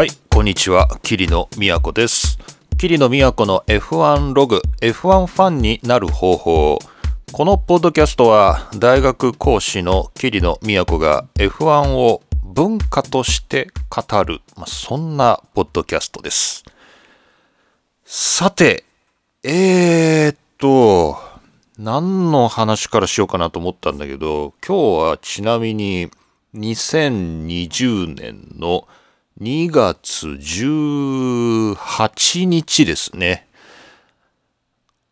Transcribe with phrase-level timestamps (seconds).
[0.00, 0.88] はい、こんにちは。
[1.02, 2.38] 桐野都です。
[2.78, 6.78] 桐野都の F1 ログ、F1 ファンになる方法。
[7.32, 16.64] このポッドキャストは、大学講師の桐野都が F1 を文化として語る、まあ、そんなポッドキャストです。
[18.06, 18.84] さて、
[19.42, 21.18] えーっと、
[21.76, 26.10] 何の話からしようかなと思ったんだけど、今日はちなみに
[26.54, 28.88] 2020年の
[29.40, 33.48] 2月18日ですね。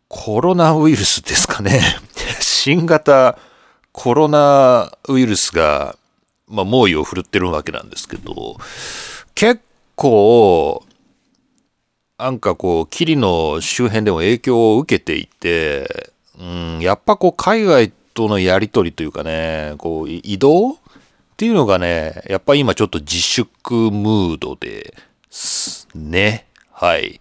[0.07, 1.81] コロナウイルスですかね。
[2.39, 3.39] 新型
[3.91, 5.95] コロナウイルスが、
[6.47, 8.57] まあ、猛威を振るってるわけなんですけど、
[9.33, 9.61] 結
[9.95, 10.85] 構、
[12.19, 20.77] なんかこう、霧の周辺でも影響を受けていて、うん、やっぱこう、海外とのやりとりというかね、こう、移動
[21.39, 24.93] っていうのがね、やっぱり今ちょっと自粛ムードで
[25.29, 26.47] すね。
[26.69, 27.17] はい。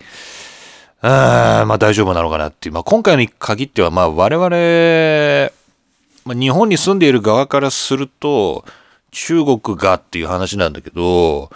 [1.00, 2.72] あーまあ大丈夫なのかなっていう。
[2.74, 5.52] まあ今回に限っては、まあ我々、
[6.24, 8.64] まあ、日本に住んでいる側からすると、
[9.12, 11.52] 中国がっていう話なんだけど、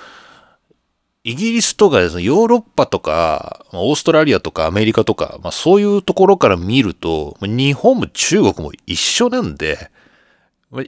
[1.24, 9.90] イギリスとかですね、ヨーロッパとか、オーストラリアとかアメリカとか、まあそういうところから見ると、日本も中国も一緒なんで、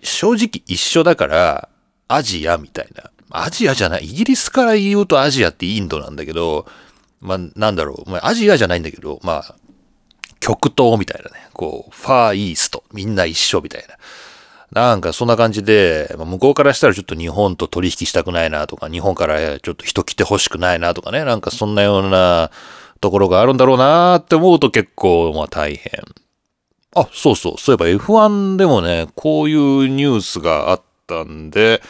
[0.02, 1.68] 正直一緒だから、
[2.08, 3.10] アジアみたいな。
[3.30, 4.04] アジアじゃない。
[4.04, 6.66] イギリスから言うとアジアってインドなんだけど、
[7.20, 8.18] まあなんだろう。
[8.22, 9.54] アジアじゃないんだけど、まあ、
[10.40, 11.48] 極東みたいなね。
[11.52, 12.84] こう、ファーイースト。
[12.92, 13.96] みんな一緒みたいな。
[14.74, 21.24] なんかそんな感じで、まあ向こうからしたらちょっと日本と取引したくないなとか、日本からちょっと人来て欲しくないなとかね。
[21.24, 22.50] なんかそんなような
[23.00, 25.90] ところがあるんだろうなって思うと結構、まあ大変。
[26.94, 27.54] あ、そうそう。
[27.58, 31.82] そういえば F1 でもね、こういうニュースがあったんで、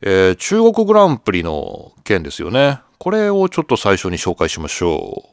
[0.00, 2.80] えー中国グランプリの件ですよね。
[2.98, 5.30] これをちょっと最初に紹介しましょ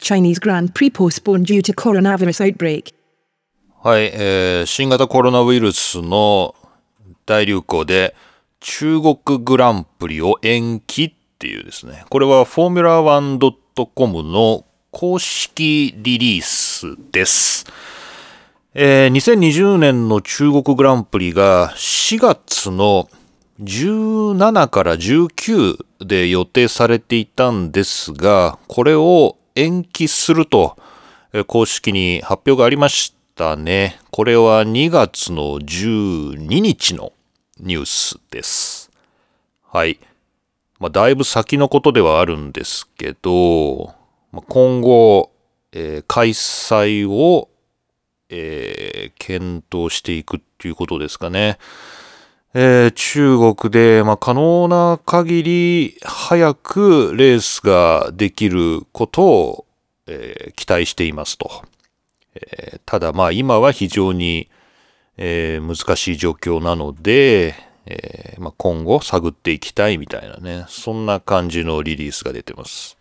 [0.00, 2.94] Chinese Grand Prix postponed due to coronavirus outbreak.
[3.84, 3.88] う。
[3.88, 6.54] はい、えー新型コロナウイルスの
[7.26, 8.14] 大流行で
[8.60, 12.04] 中国グランプリを延期っていうですね。
[12.10, 16.63] これはフォーミュラー 1.com の公式リリース
[17.12, 17.66] です。
[18.74, 23.08] えー2020年の中国グランプリが4月の
[23.60, 30.76] 17から19で予定されていたんですが、これを延期すると、
[31.46, 34.00] 公式に発表がありましたね。
[34.10, 37.12] これは2月の12日の
[37.60, 38.90] ニュースです。
[39.62, 40.00] はい。
[40.80, 43.94] まあ、だいぶ先のことではあるんですけど、
[44.32, 45.30] ま今後、
[45.74, 47.50] えー開催を
[48.30, 51.58] えー検討していくっていうことですかね。
[52.54, 59.66] えー中国で、まあ、可能な限り早くレースができることを、
[60.06, 61.64] えー期待していますと。
[62.34, 64.48] えーただまあ今は非常に、
[65.16, 67.54] え難しい状況なので、
[67.86, 72.96] えまあ、今後探っていきたいみたいなね、そんな感じのリリースが出てます。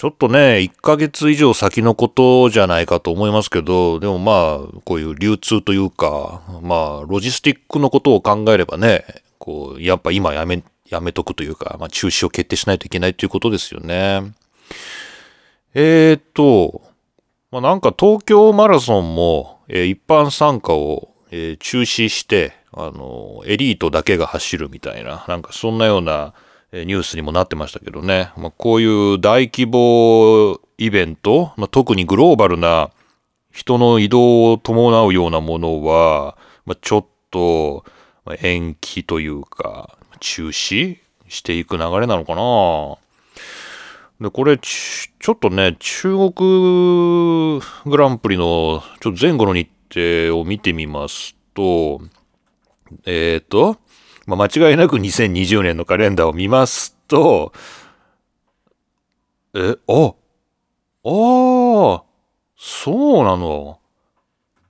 [0.00, 9.04] ちょっとね、1ヶ月以上先のことじゃないかと思いますけど、でもまあ、こういう流通というか、まあ、ロジスティックのことを考えればね、
[9.38, 14.22] こう、やっぱ今やめ、やめとくというか、まあ、中止を決定しないといけないということですよね。
[15.74, 16.80] えーっと、
[17.50, 26.32] まあ、なんか東京マラソンも、えー一般参加を、えー中止して、あの、エリートだけが走るみたいな、なんかそんなような、
[26.72, 28.32] ニュースにもなってましたけどね。
[28.36, 32.90] まあ、こういう大規模イベント、まあ、特にグローバルな
[33.50, 37.84] 人の移動を伴うようなものは、まあ、ちょっと
[38.40, 40.98] 延期というか、中止
[41.28, 42.98] していく流れなのかな
[44.20, 52.00] で、これ、ちちょっとね、中国グランプリのちょっと前後の日程を見てみますと、
[53.06, 53.76] えっ、と、
[54.36, 57.52] まあ、間違いなく2020年のカレンダーを見ますと、
[59.54, 60.14] え、あ、
[61.04, 62.04] ああ、
[62.56, 63.80] そうなの？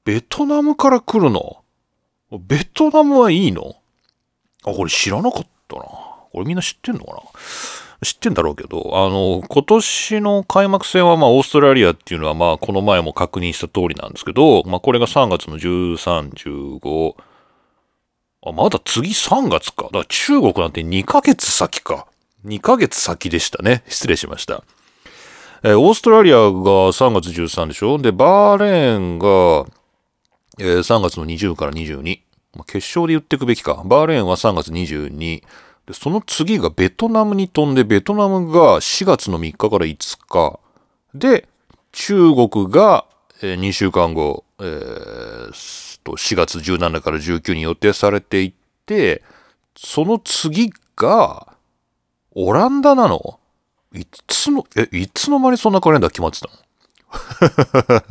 [0.04, 1.62] ベトナムから来るの？
[2.32, 3.76] ベトナムはいいの？
[4.64, 5.82] あ、これ知らなかったな。
[5.82, 7.20] これみんな知ってんのかな？
[8.02, 17.14] 知ってんだろうけど、あの、今年の開幕戦はまあオーストラリアっていうのはまあこの前も確認した通りなんですけど、まあこれが3月の13、15、
[18.46, 19.84] あ、まだ次3月か。
[19.84, 22.06] だから中国なんて2ヶ月先か。
[22.46, 23.82] 2ヶ月先でしたね。
[23.86, 24.64] 失礼しました。
[25.62, 27.98] えーオーストラリアが3月13でしょ？
[27.98, 29.66] で、バーレーンが、
[30.58, 32.20] えー3月の20から22。
[32.56, 33.82] まあ決勝で言っていくべきか。
[33.84, 35.42] バーレーンは3月22。
[35.86, 40.58] で、その次がベトナムに飛んで、ベトナムが4月の3日から5日。
[41.14, 41.46] で、
[41.92, 43.04] 中国が
[43.42, 48.52] 2週間後、えー、と4月17から19に予定されていっ
[48.86, 49.22] て、
[49.76, 51.54] その次が、
[52.32, 53.38] オランダなの？
[53.94, 56.48] いつの、え、いつの間にそんなカレンダー決まってた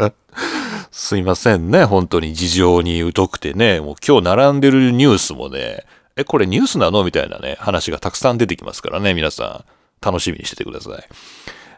[0.02, 0.14] の？
[0.92, 2.34] すいませんね、本当に。
[2.34, 5.86] 事情に疎くてね、もう今日並んでるニュースもね、
[6.16, 7.04] え、これニュースなの？
[7.04, 11.04] みたいなね、話がたくさん出てきますからね、皆さん、楽しみにしててください。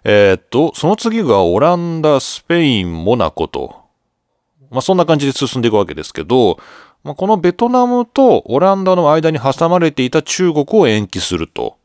[0.03, 3.80] えー、っと、その次がオランダ、スペイン、モナコと、
[4.71, 6.57] まあそんな感じで進んでいくわけですけど、
[7.03, 11.77] まあ、このベトナムとオランダの間に挟まれていた中国を延期すると。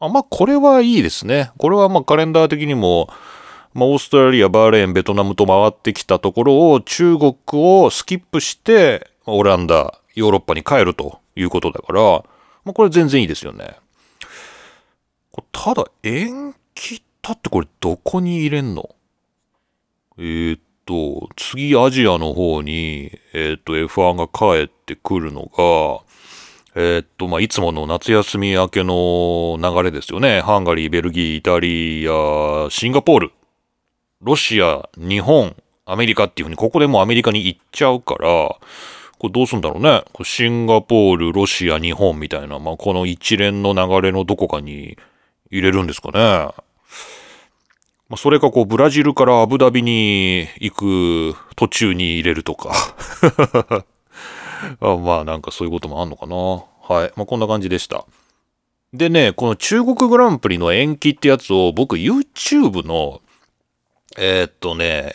[0.00, 1.50] あまあこれはいいですね。
[1.58, 3.08] これはまあカレンダー的にも、
[3.74, 12.00] まあ、オーストラリア、バーレーン、ベトナムと回ってきたところを中国をスキップして、オランダ、ヨーロッパに帰るということだから、
[12.64, 13.76] まあ、これ全然いいですよね。
[15.52, 18.88] ただ、延期ったってこれどこに入れんの？
[20.18, 26.02] えー、っと、次アジアの方に、えー、と、F1 が帰ってくるのが、
[26.74, 30.40] えー、っと、まあ、いつもの夏休み明けの流れですよね。
[30.40, 33.32] ハンガリー、ベルギー、イタリア、シンガポール、
[34.22, 35.54] ロシア、日本、
[35.84, 38.58] アメリカっていうふうに、ここでもうアメリカに行っちゃうから、こ
[39.24, 40.04] れどうすんだろうね。
[40.22, 44.96] シンガポール、ロシア、日本みたいな、まあ、この一連の流れのどこかに
[45.50, 46.67] 入れるんですかね。
[48.08, 52.72] まあ、それかこう、ブラジルからアブダビに行く途中に入れるとか
[54.80, 54.96] あ。
[54.96, 56.36] まあなんかそういうこともあんのかな。
[56.96, 57.12] はい。
[57.16, 58.04] まあこんな感じでした。
[58.94, 63.20] でね、この中国グランプリの延期ってやつを僕 YouTube の
[64.16, 65.12] えー、っとね、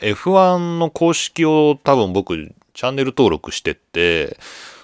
[0.00, 4.36] F1 の公式を多分僕チャンネル登録してって、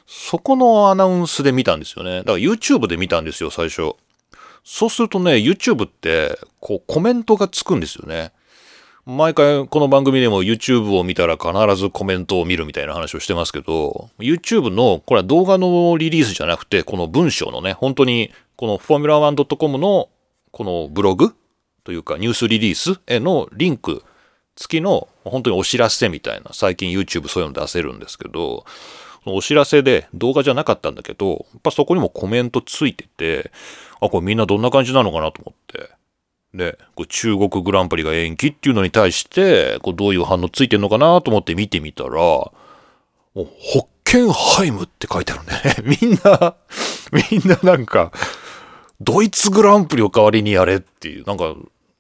[0.07, 2.19] そこのアナウンスで見たんですよね。
[2.19, 3.95] だから YouTube で見たんですよ、最初。
[4.65, 8.33] そうするとね、YouTube って、こう、コメントがつくんですよね。
[9.07, 20.11] 毎回この番組でも YouTube を見たら必ずコメントを見るみたいな話をしてますけど、YouTube の、これは動画のリリースじゃなくて、この文章のね、本当に、この Formula1.com の
[20.53, 21.35] このブログ
[21.85, 24.05] というかニュースリリースへのリンク
[24.57, 28.65] 付きの本当にお知らせみたいな、最近 YouTube そういうの出せるんですけど、
[29.25, 33.51] お知らせで動画じゃなかったんだけど、やっぱそこにもコメントついてて、
[34.01, 35.91] あ、これみんなどんな感じなのかなと思って。
[36.55, 42.53] で、これ中国グランプリが延期っていうのに対して、こうどういう反応ついてんのかなと思って見てみたら、も
[43.37, 45.75] う、ホッケンハイムって書いてあるんだよね。
[46.03, 46.57] みんな、
[47.13, 48.11] みんななんか、
[49.01, 51.55] ドイツグランプリを代わりにやれっていう、なんか、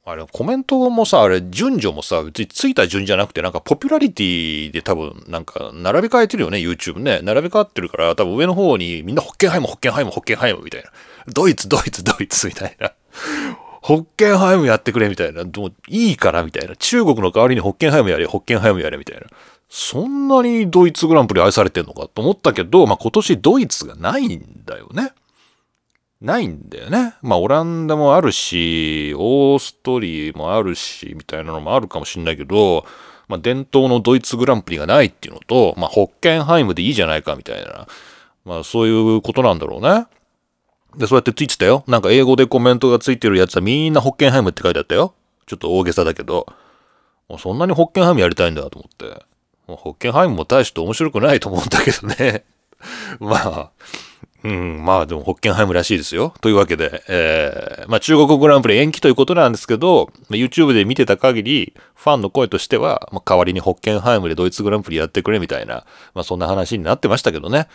[0.04, 7.20] あれ、コメントもさ、あれ、順序もさ、別についた順じゃなくて、なんか、ポピュラリティで多分、なんか、並べ替えてるよね、YouTube ね。
[7.22, 10.90] 並べ替わってるから、多分上の方に、みんなホッケンハイム、ホッケンハイム、ホッケンハイムみたいな。
[11.32, 12.92] ドイツ、ドイツ、ドイツみたいな。
[13.82, 15.44] ホッケンハイムやってくれみたいな。
[15.44, 16.76] もういいからみたいな。
[16.76, 19.26] 中国の代わりにホッケンハイムやれ、ホッケンハイムやれみたいな。
[19.68, 25.12] そんなにドイツグランプリ愛されてんのかと思ったけど、まあ今年ドイツがないんだよね。
[26.20, 27.14] ないんだよね。
[27.22, 32.84] まあオランダもあるし、オーストリーもあるし、みたいなのもあるかもしんないけど、
[33.28, 37.86] まあ伝統のドイツグランプリがないっていうのと、まあホッケンハイムでいいじゃないかみたいな。
[38.44, 40.06] まあそういうことなんだろうね。
[40.96, 41.84] で、そうやってついてたよ。
[41.86, 45.14] なんか英語でコメントがついてるやつはみんなホッケンハイムって書いてあったよ。
[45.46, 46.46] ちょっと大げさだけど。
[47.38, 49.24] そんなにホッケンハイムやりたいんだと思って。
[49.66, 52.44] ホッケンハイムも大して面白くないと思うんだけどね。
[53.20, 53.70] まあ、
[54.42, 56.34] うん、まあでもホッケンハイムらしいですよ。
[56.40, 67.68] というわけで、えー、まあ中国グランプリ延期ということなんですけど、YouTube で見てた限り、ファンの声としては、まあ、代わりにホッケンハイムでドイツグランプリやってくれみたいな、まあそんな話になってましたけどね。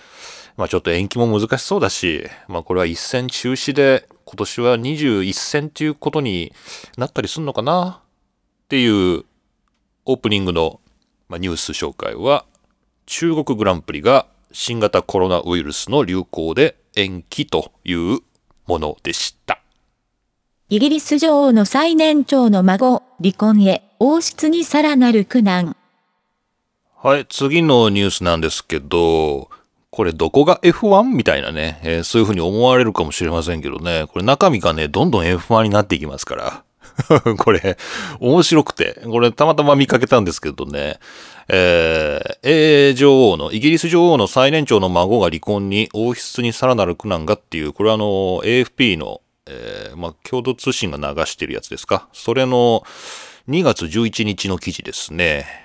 [0.57, 6.53] まあちょっと延期も難しそうだし、まあこれは一戦中止で、今年は21戦っていうことに
[6.97, 8.01] なったりすんのかな
[8.65, 9.25] っていう
[10.05, 10.79] オープニングの、
[11.29, 12.45] まあ、ニュース紹介は、
[13.05, 18.19] 中国グランプリが新型コロナウイルスの流行で延期という
[18.65, 19.59] ものでした。
[20.69, 25.75] イギリス女王の最年長の孫、離婚へ、王室にさらなる苦難。
[26.95, 29.49] はい、次のニュースなんですけど、
[29.95, 31.03] これどこが F1?
[31.03, 36.63] みたいなね、えー、そういうふうに思われるかもしれませんけどね、これ中身がね、どんどん F1 になっていきますから。
[37.37, 37.77] これ、
[38.19, 40.99] 面白くて、これたまたま見かけたんですけどね、
[41.47, 48.05] えー、英女王の、イギリス女王の最年長の孫が離婚に王室にさらなる苦難がっていう、これはあの、
[48.43, 52.09] AFP の、えー、まあ、共同通信が流してるやつですか。
[52.11, 52.83] それの
[53.47, 55.64] 2月11日の記事ですね。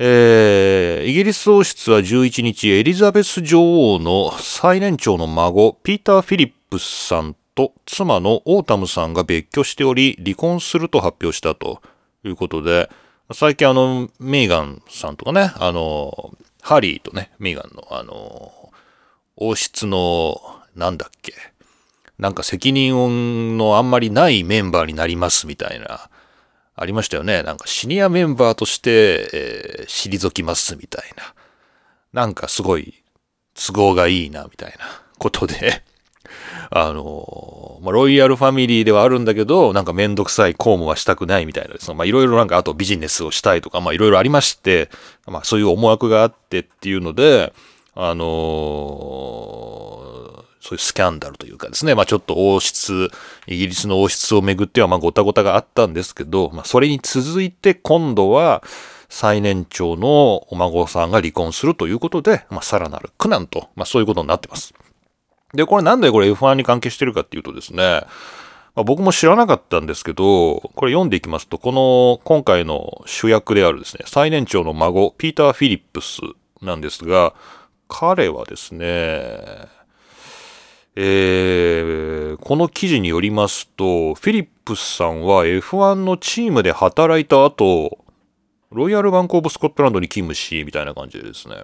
[0.00, 11.82] えーイギリス王室は11日、エリザベス女王の最年長の孫、ピーター・フィリップスさんと妻のオータムさんが別居しており、離婚すると発表したと
[12.24, 12.88] いうことで、
[13.32, 18.70] 最近あの、メーガンさんとかね、あの、ハリーとね、メーガンのあの、
[19.36, 20.40] 王室の、
[20.76, 21.32] なんだっけ、
[22.18, 26.08] なんか責任のあんまりないメンバーになりますみたいな、
[26.80, 27.42] ありましたよね。
[27.42, 31.34] なんかシニアメンバーとして、えー退きますみたいな。
[32.12, 33.02] なんかすごい
[33.54, 35.82] 都合がいいなみたいなことで、
[36.70, 41.94] あの、まあ、ロイヤルファミリーではあるんだけど、なんかめんどくさい公務はしたくないみたいなですね。
[41.94, 44.88] まあいろいろなんかあとビジネスをしたいとか、まあいろいろありまして、
[45.26, 47.52] まあそういう思惑があってっていうので、
[47.94, 48.24] あの
[50.68, 53.10] そういうスキャンダルというかですね、まあちょっと王室、
[53.46, 58.62] イギリスの王室をめぐってはまあごたごたがあったんですけど、まあそれに続いて今度は
[59.08, 64.74] 最年長のお孫さんが離婚するということで、まあさらなる苦難と、まあそういうことになってます。
[65.54, 68.02] で、これなんでこれ F1 に関係してるかっていうとですね、
[68.74, 76.20] まあ、僕も知らなかったんですけど、これ読んでいきますと、この今回の主役であるですね、最年長の孫、ピーター・フィリップス
[76.60, 77.32] なんですが、
[77.88, 79.77] 彼はですね、
[81.00, 87.98] えーこの記事によりますと、フィリップスさんは F1 のチームで働いた後、
[88.70, 91.56] ロイヤルバンクオブスコットランドに勤務し、みたいな感じでですね、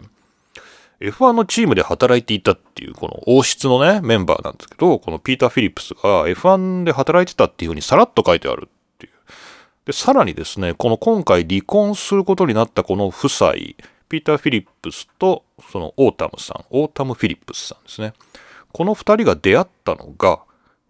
[1.00, 9.12] F1 のチームで働いていたっていう、この王室のね、メンバーなんですけど、このピーター・フィリップスが F1 で働いてたっていうふうにさらっと書いてあるっていう。
[9.87, 13.53] で、さらにですね、この今回離婚することになったこの夫妻、
[14.09, 18.12] ピーター・フィリップスと、そのオータムさん、オータム・フィリップスさんですね。
[18.75, 20.40] この二人が出会ったのが、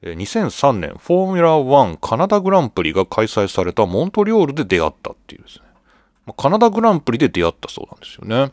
[0.02, 5.64] 2003年フォーミュラー1カナダグランプリが開催されたモントリオールで出会ったっていうですね。
[6.38, 8.52] カナダグランプリで出会ったそうなんですよね。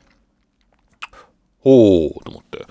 [1.62, 2.66] ほうと思って。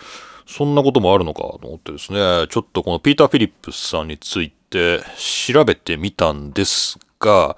[0.46, 5.00] そんなこともあるのかと思ってですね、ちょっとこのピーター・フィリップスさんについて
[5.48, 7.56] 調べてみたんですが、っ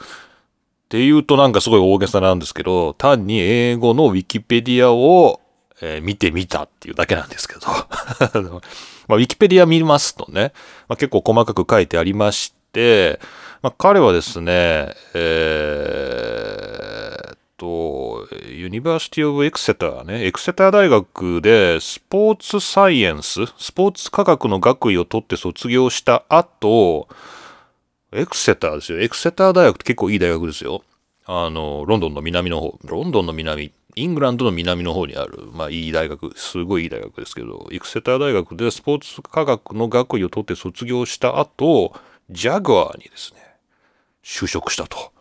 [0.89, 5.41] ていうとなんかすごい大げさなんですけど、単に英語のウィキペディアを、
[6.03, 7.61] 見てみたっていうだけなんですけど。
[9.09, 10.53] まあ、ウィキペディア見ますとね、
[10.89, 13.21] まあ、結構細かく書いてありまして、
[13.63, 27.09] まあ、彼はですね、えーっと、 University of Exeter ね、エクセター大学でスポーツサイエンス、スポーツ科学の学位を取って卒業した後、
[28.13, 29.01] エクセターですよ。
[29.01, 30.83] エクセター大学って結構いい大学ですよ。
[31.25, 41.95] あの、ロンドンの南の方、ロンドンの南、イングランドの南の方にある、まあいい大学、すごいいい大学ですけど、エクセター大学でスポーツ科学の学位を取って卒業した後、
[42.31, 43.41] ジャグアーにですね、
[44.25, 45.13] 就職したと。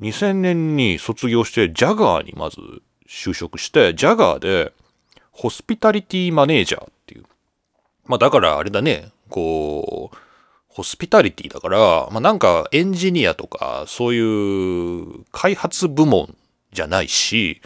[0.00, 2.56] 2000年に卒業して、ジャガーにまず
[3.08, 4.72] 就職して、ジャガーで、
[5.30, 7.24] ホスピタリティマネージャーっていう。
[8.04, 10.16] まあだからあれだね、こう、
[10.66, 11.78] ホスピタリティだから、
[12.10, 16.34] まあなんかエンジニアとか、そういう開発部門
[16.72, 17.60] じゃないし、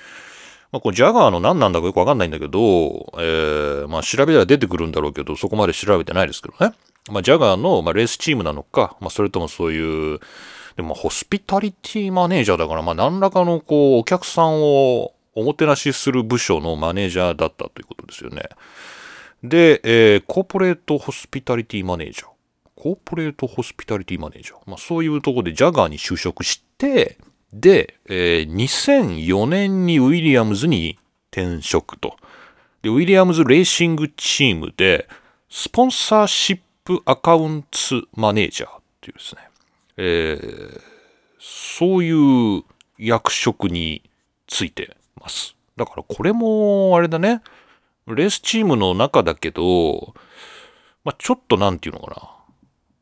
[0.73, 6.75] まあこうジャガーの何なんだかよくわかんないんだけど、えー、まあ調べたら出てくるんだろうけど、そこまで調べてないですけどね。
[7.11, 10.21] まあジャガーの、まあ、レースチームなのか、まあそれともそういう、
[10.77, 18.43] でもホスピタリティマネージャーだから、まあ何らかのこう、お客さんをおもてなしする部署のマネージャーだったということですよね。
[19.43, 22.29] で、えーコーポレートホスピタリティマネージャー。
[22.75, 24.59] コーポレートホスピタリティマネージャー。
[24.67, 27.19] まあそういうところでジャガーに就職して、
[27.53, 30.99] で、えー2004年にウィリアムズに
[31.31, 32.17] 転職と。
[32.83, 35.09] で、ウィリアムズレーシングチームで、
[35.49, 39.49] スポンサーシップアカウンツマネージャーっていうですね。
[39.97, 40.97] えー
[41.39, 42.65] そういう
[42.99, 44.03] 役職に
[44.47, 45.55] ついてます。
[45.77, 47.43] だからこれも、あれだね。
[48.07, 50.15] レースチームの中だけど、
[51.05, 52.31] まあ、ちょっとなんていうのかな。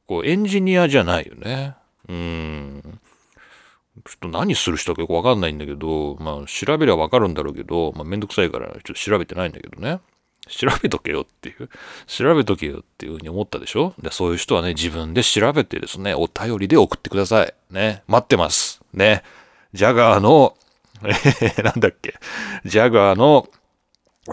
[0.07, 1.75] こう、エンジニアじゃないよね。
[2.09, 3.01] うん。
[4.05, 10.01] ちょっと何する人かよくわかんないんだけど、まあ、調べりゃわかるんだろうけど、まあ、めんどくさいから、ちょっと調べてないんだけどね。
[10.49, 11.71] 調べとけよっていう。
[12.07, 13.95] 調べとけよっていうふうに思ったでしょ？
[14.03, 17.55] でそういう人はね、自分で調べてですね、お便りで送ってください。
[17.71, 18.03] ね。
[18.09, 18.83] 待ってます。
[18.93, 19.23] ね。
[19.73, 20.55] ジャガーの、
[21.03, 22.15] えーなんだっけ？
[22.67, 23.49] ジャガーの、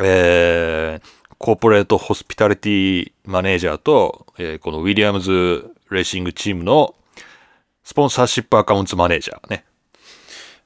[0.03, 6.94] えーコーポレートホスピタリティマネージャーと、えーこのウィリアムズレーシングチームの
[7.83, 9.65] スポンサーシップアカウントマネージャーね。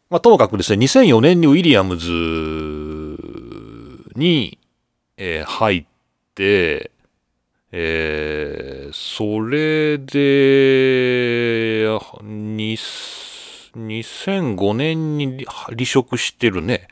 [0.10, 2.10] まあ、ともかくですね、2004年にウィリアムズ
[4.16, 4.60] に、
[5.18, 5.86] えー入っ
[6.36, 6.92] て、
[7.72, 10.16] えーそれで、
[13.76, 16.88] 2005年に離職してるね。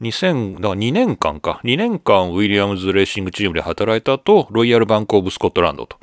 [0.00, 1.60] 2000、だから2年間か。
[1.64, 5.98] 2年間ウィリアムズレーシングチームで働いた後、ロイヤルバンクオブスコットランドと、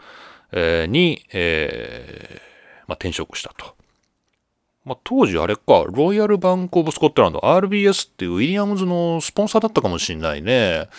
[0.51, 2.50] えーに、えー
[2.91, 3.73] まあ、転職したと。
[4.83, 10.89] まあ、当時あれか、ロイヤルバンクオブスコットランド、RBS っていうウィリアムズのスポンサーだったかもしんないね。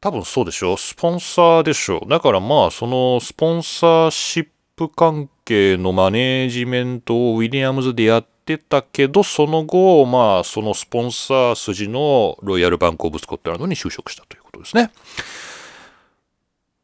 [0.00, 0.76] 多分そうでしょ？
[0.76, 14.90] スポンサーでしょだからまあ、そのスポンサーシップ関係のマネージメントをウィリアムズでやってたけど、その後、まあ、そのスポンサー筋のロイヤルバンクオブスコットランドに就職したということですね。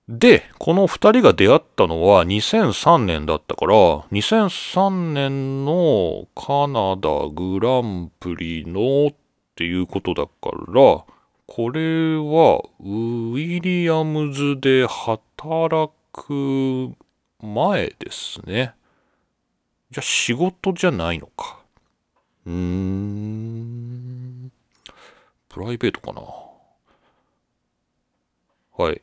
[0.08, 9.14] で、この二人が出会ったのは2003年だったから、2003年のカナダグランプリのっ
[9.54, 10.32] ていうことだか
[10.72, 11.04] ら、
[11.46, 16.94] これはウィリアムズで働く
[17.42, 18.74] 前ですね。
[19.90, 21.58] じゃあ仕事じゃないのか。
[22.46, 23.28] うーん。
[25.50, 26.22] プライベートかな。
[28.78, 29.02] はい。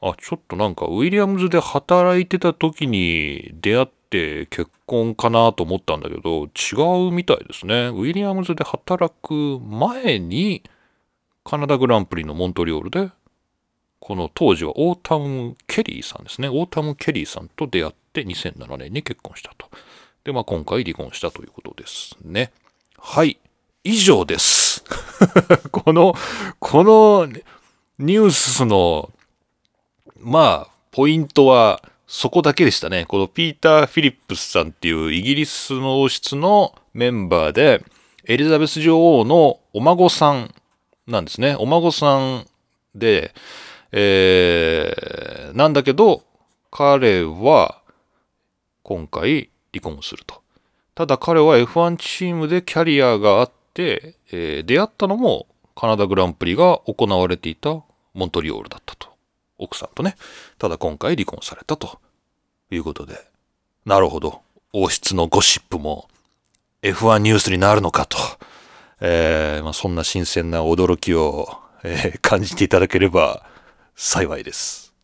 [0.00, 7.88] あ、ちょっとなんかウィリアムズで働いてた時に出会って結婚かなと思ったんだけど、違うみたいですね。
[7.88, 10.62] ウィリアムズで働く前に
[11.44, 13.10] カナダグランプリのモントリオールで、
[14.00, 16.48] この当時はオータム・ケリーさんですね。
[16.48, 19.70] オータム・ケリーさんと出会って2007年に結婚したと。
[20.24, 22.52] で、まあ今回離婚したということですね。
[22.98, 23.38] はい。
[23.82, 24.84] 以上です。
[25.70, 26.14] この、
[26.58, 27.26] この
[27.98, 29.10] ニュースの
[30.24, 33.04] まあ、ポイントはそこだけでしたね。
[33.06, 37.84] このピーター・フィリップスさんっていうイギリスの王室のメンバーで、
[38.24, 40.54] エリザベス女王のお孫さん
[41.06, 41.56] なんですね。
[41.58, 42.46] お孫さん
[42.94, 43.34] で、
[43.92, 46.22] えー、なんだけど、
[46.70, 47.82] 彼は
[48.82, 50.42] 今回離婚すると。
[50.94, 57.82] ただ彼は F1 チームでキャリアがあって、えー出会ったのもカナダグランプリが行われていた
[58.14, 59.13] モントリオールだったと。
[59.64, 60.16] 奥さんとね。
[60.58, 61.98] ただ今回離婚されたと
[62.70, 63.18] いうことで。
[63.84, 64.40] なるほど。
[64.72, 66.08] 王室のゴシップも
[66.82, 68.18] F1 ニュースになるのかと。
[69.00, 71.48] えーまあ、そんな新鮮な驚きを、
[71.82, 73.44] えー感じていただければ
[73.94, 74.94] 幸いです。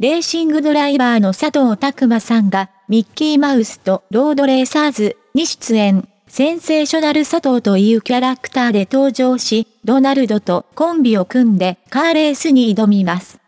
[0.00, 6.08] レーシングドライバーの佐藤拓馬さんが、ミッキーマウスとロードレーサーズに出演。
[6.36, 13.38] センセーショナル佐藤というキャラクターで登場し、ドナルドとコンビを組んでカーレースに挑みます。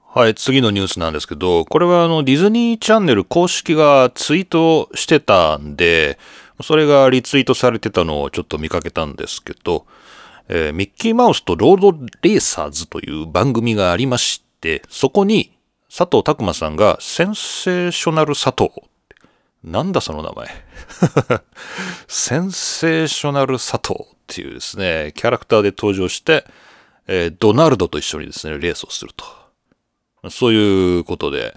[0.00, 6.18] はい、次のニュースなんですけど、これはあのディズニーチャンネル公式がツイートしてたんで、
[6.62, 9.84] それがリツイートされてたのをちょっと見かけたんですけど、
[10.48, 11.92] えーミッキーマウスとロード
[12.22, 15.52] レーサーズという番組がありまして、そこに
[15.94, 18.70] 佐藤拓馬さんがセンセーショナル佐藤。
[19.64, 20.48] なんだその名前。
[22.06, 26.44] センセーショナル佐藤っていうですね、キャラクターで登場して、
[27.06, 29.24] えードナルドと一緒にですね、レースをすると。
[30.30, 31.56] そういうことで、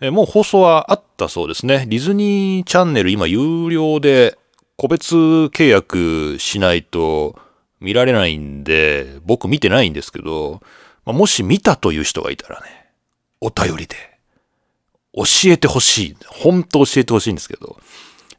[0.00, 1.84] えーもう放送はあったそうですね。
[1.86, 4.38] ディズニーチャンネル今有料で
[4.76, 7.38] 個別契約しないと
[7.80, 10.62] 見られないんで、僕見てないんですけど、
[11.04, 12.86] まあもし見たという人がいたらね、
[13.42, 14.11] お便りで
[15.14, 16.16] 教えてほしい。
[16.26, 17.78] 本当教えてほしいんですけど、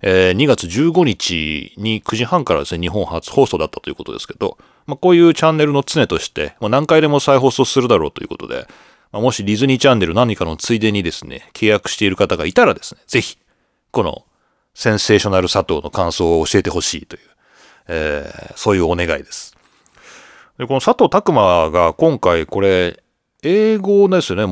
[0.02, 8.68] えー2月15日に9時半からですね、日本初放送だったということですけど、まあ、こういうチャンネルの常として、まあ、何回でも再放送するだろうということで、
[9.12, 13.38] まあ、もしディズニーチャンネル何かのついでにですね、契約している方がいたらですね、ぜひ、
[13.92, 14.26] この
[14.74, 17.22] センセーショナル佐藤の感想を教えてほしいという、
[17.88, 19.56] えーそういうお願いです。
[20.58, 23.00] で、この佐藤拓馬が今回これ、
[23.44, 24.46] 英語ですよね、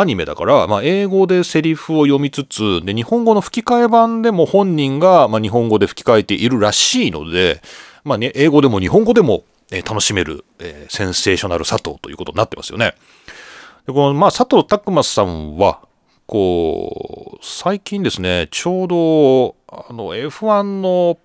[0.00, 7.62] アニメだから、まあ、英語でセリフを読みつつ、で、日本語の吹き替え版でも本人が、まあ、日本語で吹き替えているらしいので、
[8.04, 12.94] まあね、英語でも日本語でも、えー楽しめる、えーセンセーショナル佐藤ということになってますよね。
[13.86, 15.80] でこの、まあ、佐藤琢磨さんは、
[16.26, 21.18] こう、最近ですね、ちょうど、あの、F1 の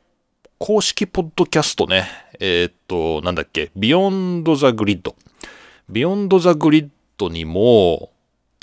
[0.60, 2.08] 公式ポッドキャストね、
[2.40, 8.13] えーっと、なんだっけ、 Beyond the Grid。Beyond the Grid にも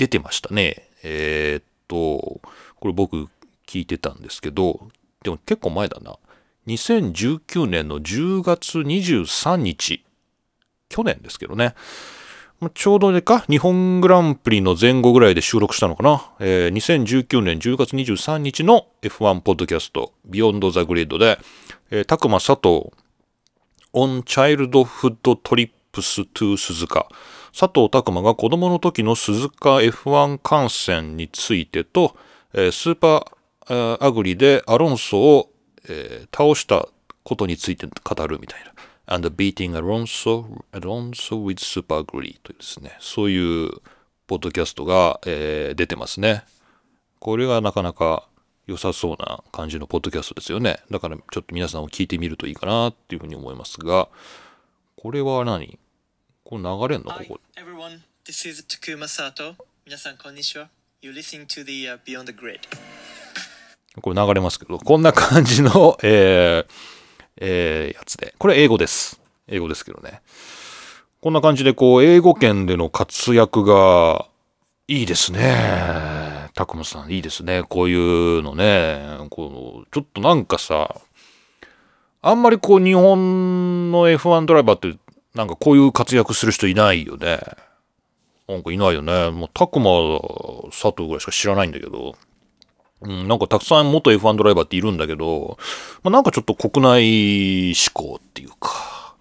[0.01, 0.89] 出てましたね。
[1.03, 3.29] えーっと、これ僕
[3.67, 4.89] 聞いてたんですけど、
[5.23, 6.17] でも結構前だな。
[6.69, 10.03] 2019年の10月23日、
[10.89, 11.75] 去年ですけどね。
[12.73, 16.31] ちょうどねか、日本グランプリの前後ぐらいで収録したのかな。
[16.41, 21.39] えー2019年10月23日の F1 ポッドキャスト、 Beyond the Grid で、
[21.91, 22.91] えー、 Takuma Sato,
[23.93, 27.07] on childhood trips to Suzuka。
[27.53, 32.17] 佐藤琢磨が子供の時の鈴鹿 F1 観戦についてと、
[32.55, 35.53] えースーパーアグリでアロンソを、
[35.89, 36.89] えー倒した
[37.23, 38.71] ことについて語るみたいな。
[39.11, 43.71] and beating Alonso, Alonso with Super Agree というですね、そういう
[44.27, 46.45] ポッドキャストが、えー出てますね。
[47.19, 48.29] これがなかなか
[48.67, 50.79] 良さそうな感じのポッドキャストですよね。
[50.91, 54.09] だからちょっと皆さんも聞いてみるといいかなっていうふうに思いますが、
[54.97, 55.79] これは何？
[56.51, 57.13] これ流れんの？
[57.13, 57.41] こ Hi こ。
[57.55, 59.55] everyone, this is Takuma Sato.
[59.87, 60.69] 皆さんこんにちは。
[61.01, 62.59] You're listening to the、uh, Beyond the Grid.
[64.03, 66.73] これ流れますけど、こんな感じの、 えー
[67.37, 68.35] えーやつで。
[68.37, 69.21] これ英語です。
[69.47, 70.23] 英語ですけどね。
[71.21, 74.27] こんな感じで、こう、英語圏での活躍が
[74.89, 76.51] いいですね。
[76.57, 77.63] たくまさん、いいですね。
[77.63, 79.19] こういうのね。
[79.31, 81.01] こう、ちょっとなんかさ、
[82.23, 84.99] あんまりこう、日本の F1 ドライバーって、
[85.35, 87.41] なんかこういう活躍する人いないよね。
[88.49, 89.31] なんかいないよね。
[89.31, 89.91] もう、たくま
[90.71, 92.17] 佐藤ぐらいしか知らないんだけど。
[93.03, 95.57] うん、なんかたくさん元 F1 ドライバーっているんだけど、
[96.03, 99.15] まあ、なんかちょっと国内志向っていうか、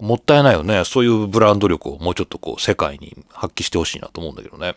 [0.00, 0.84] もったいないよね。
[0.84, 4.74] そういうブランド力をもうちょっとこう世界に発揮してほしいなと思うんだけどね。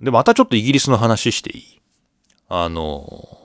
[0.00, 1.80] で、またちょっとイギリスの話していい？
[2.48, 3.41] あの、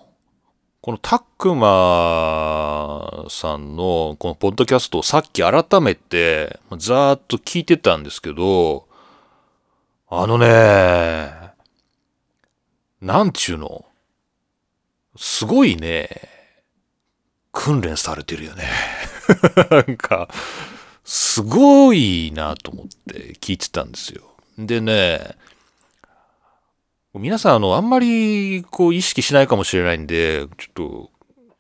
[0.88, 8.88] このタックマさんのこのポッドキャストをさっき改めてざーっと聞いてたんですけど、
[10.08, 11.30] あのね、
[13.02, 13.84] なんちゅうの？
[15.18, 16.10] すごいね、
[17.52, 18.64] 訓練されてるよね。
[19.70, 20.30] なんか、
[21.04, 24.24] すごいなと思って聞いてたんですよ。
[24.58, 25.36] でね、
[27.20, 31.12] 皆さん、あの、あんまり、こう、意識しないかもしれないんで、ちょっと、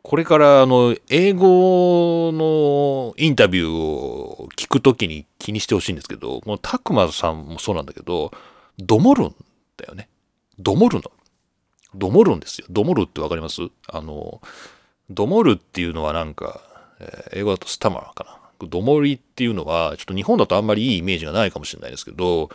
[0.03, 8.31] これから、あの、英語のインタビューを聞くときに気にしてほしいんですけど、このタクマさんもそうなんだけど、
[8.79, 9.35] どもるん
[9.75, 10.07] だよね。
[10.59, 11.11] どもるの。
[11.93, 12.67] どもるんですよ。
[12.69, 13.61] どもるってわかります？
[13.87, 14.41] あの、
[15.09, 16.61] どもるっていうのはなんか、
[16.99, 18.23] えー英語だとスタマーか
[18.59, 18.67] な。
[18.67, 22.49] どもりっていうのは、ちょっと日本だとあんまりいいイメージがないかもしれないですけど、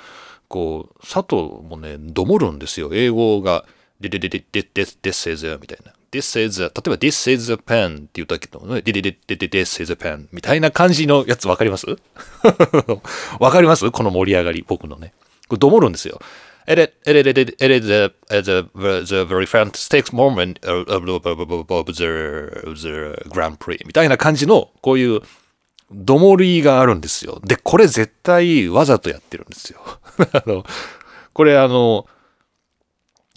[0.52, 2.90] こう、佐藤もね、どもるんですよ。
[2.92, 3.64] 英語が、
[4.00, 5.94] でででででで this is a みたいな。
[6.10, 11.86] this is a 例えば this is a pen って言ったけどね、ででででで this is a pen みたいな感じのやつわかります
[13.40, 15.14] わかりますこの盛り上がり、僕のね。
[15.48, 16.20] これどもるんですよ。
[16.66, 20.86] It, it, it, it, it, it is a, it's a, it's a very fantastic moment of,
[20.88, 25.22] of, of, of, of the, the Grand Prix みたいな感じの、こういう、
[25.92, 27.40] どもりがあるんですよ。
[27.44, 29.80] で、これ絶対わざとやってるんですよ。
[30.32, 30.64] あの、
[31.32, 32.06] これあの、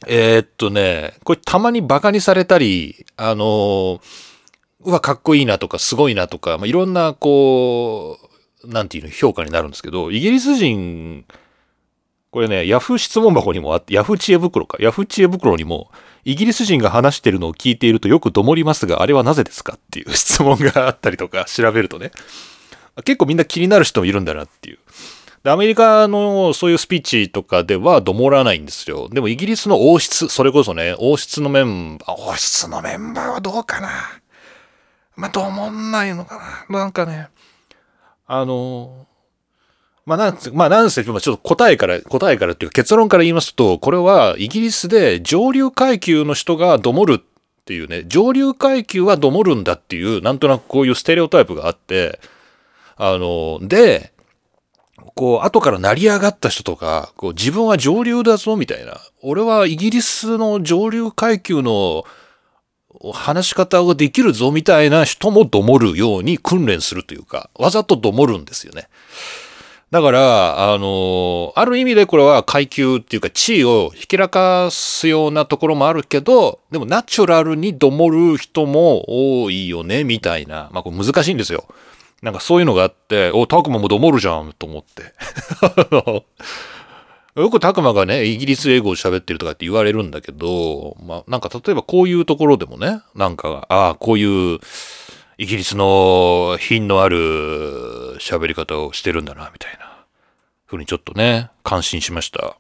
[0.08, 4.02] えーっとね、これたまにバカにされたり、あの、
[4.82, 8.20] うわ、かっこいいなとか、すごいなとか、まあ、いろんな、こ
[8.64, 11.26] う、なんていうの、評価になるんですけど、イギリス人、
[12.30, 15.90] これね、ヤフー質問箱にもあって、ヤフー知恵袋か、ヤフー知恵袋にも、
[16.26, 22.12] イギリス人が話してるのを聞いているとよくどもりますが、あれはなぜですかっていう質問があったりとか、調べるとね。
[23.04, 24.80] 結構みんな気になる人もいるんだなっていう。
[25.44, 29.08] でアメリカのそういうスピーチとかではどもらないんですよ。
[29.10, 33.90] でもイギリスの王室、それこそね、王室のメンバー、王室のメンバーはどうかな
[35.16, 37.28] まあ、どもんないのかななんかね、
[38.26, 39.06] あの、
[40.06, 52.20] まあ、なんつ、まあ、なんせ、まあちょっと答えから、答えからっていうか結論から言いますと、これはイギリスで上流階級の人がどもるっていうね、上流階級はどもるんだっていう、なんとなくこういうステレオタイプがあって、
[52.98, 54.14] あの、で、
[55.16, 59.00] こう、後から成り上がった人とか、こう、自分は上流だぞ、みたいな。
[59.24, 62.06] 俺はイギリスの上流階級の
[63.14, 68.88] 話し方ができるぞ、みたいな人もどもるように訓練するというか、わざとどもるんですよね。
[69.92, 80.70] だから、あの、ある意味でこれは階級っていうか地位をひきらかすようなところもあるけど、でもナチュラルにどもる人も多いよね、みたいな。
[80.74, 81.66] まあこれ難しいんですよ。
[82.22, 85.14] なんかそういうのがあって、お、タクマもどもるじゃん、と思って。
[87.40, 94.60] よくタクマがね、イギリス英語を喋ってるとかって言われるんだけど、まあなんか例えばこういうところでもね、なんか、ああ、こういう
[95.38, 100.06] イギリスの品のある喋り方をしてるんだな、みたいな。
[100.66, 102.58] ふうにちょっとね、感心しました。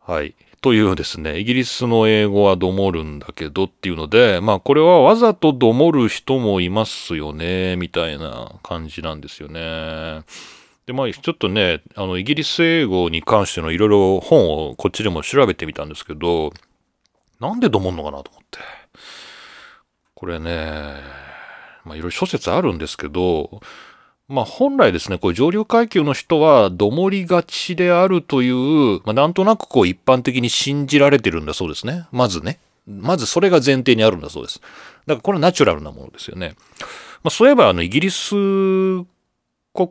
[0.00, 0.34] はい。
[0.62, 10.22] というですね、イギリスの英語はどもるんだけどっていうので、まあこれはわざとどもる人もいますよね、みたいな感じなんですよね。
[10.86, 16.52] で、まあちょっとね、あの、イギリス英語に関してのいろいろ本をこっちでも調べてみたんですけど、
[17.38, 18.58] なんでどもんのかなと思って。
[20.16, 20.94] これね、
[21.84, 23.60] まあいろいろ諸説あるんですけど、
[24.28, 32.06] まあ本来ですね、こう上流階級の人はどもりがちであるという、まあなんとなくこう一般的に信じられてるんだそうですね。
[32.10, 32.58] まずね。
[32.86, 34.60] まずそれが前提にあるんだそうです。
[35.06, 36.56] だからこれナチュラルなものですよね。
[37.22, 39.06] まあそういえばあのイギリス国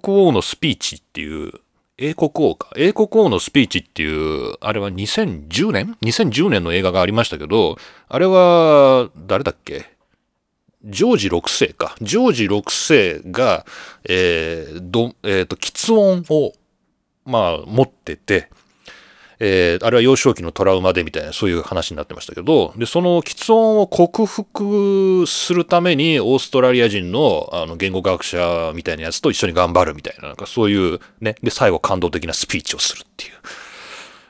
[0.08, 1.54] 王のスピーチっていう、
[1.98, 2.72] 英国王か。
[2.76, 7.78] 英国王のスピーチっていう、あれは2010年 ?2010 年の映画がありましたけど、
[8.10, 9.95] あれは、誰だっけ？
[10.86, 11.96] ジョージ6世か。
[12.02, 13.66] ジョージ6世が、
[14.08, 16.54] えー、ど、えっ、と、喫音を、
[17.26, 18.50] まあ、持ってて、
[19.40, 33.32] えーあれは幼少期のトラウマでみたいな、そういう話になってましたけど、で、その喫音を克服するために、オーストラリア人のあの言語学者みたいなやつと一緒に頑張るみたいな、なんかそういうね、で、最後感動的なスピーチをするっていう。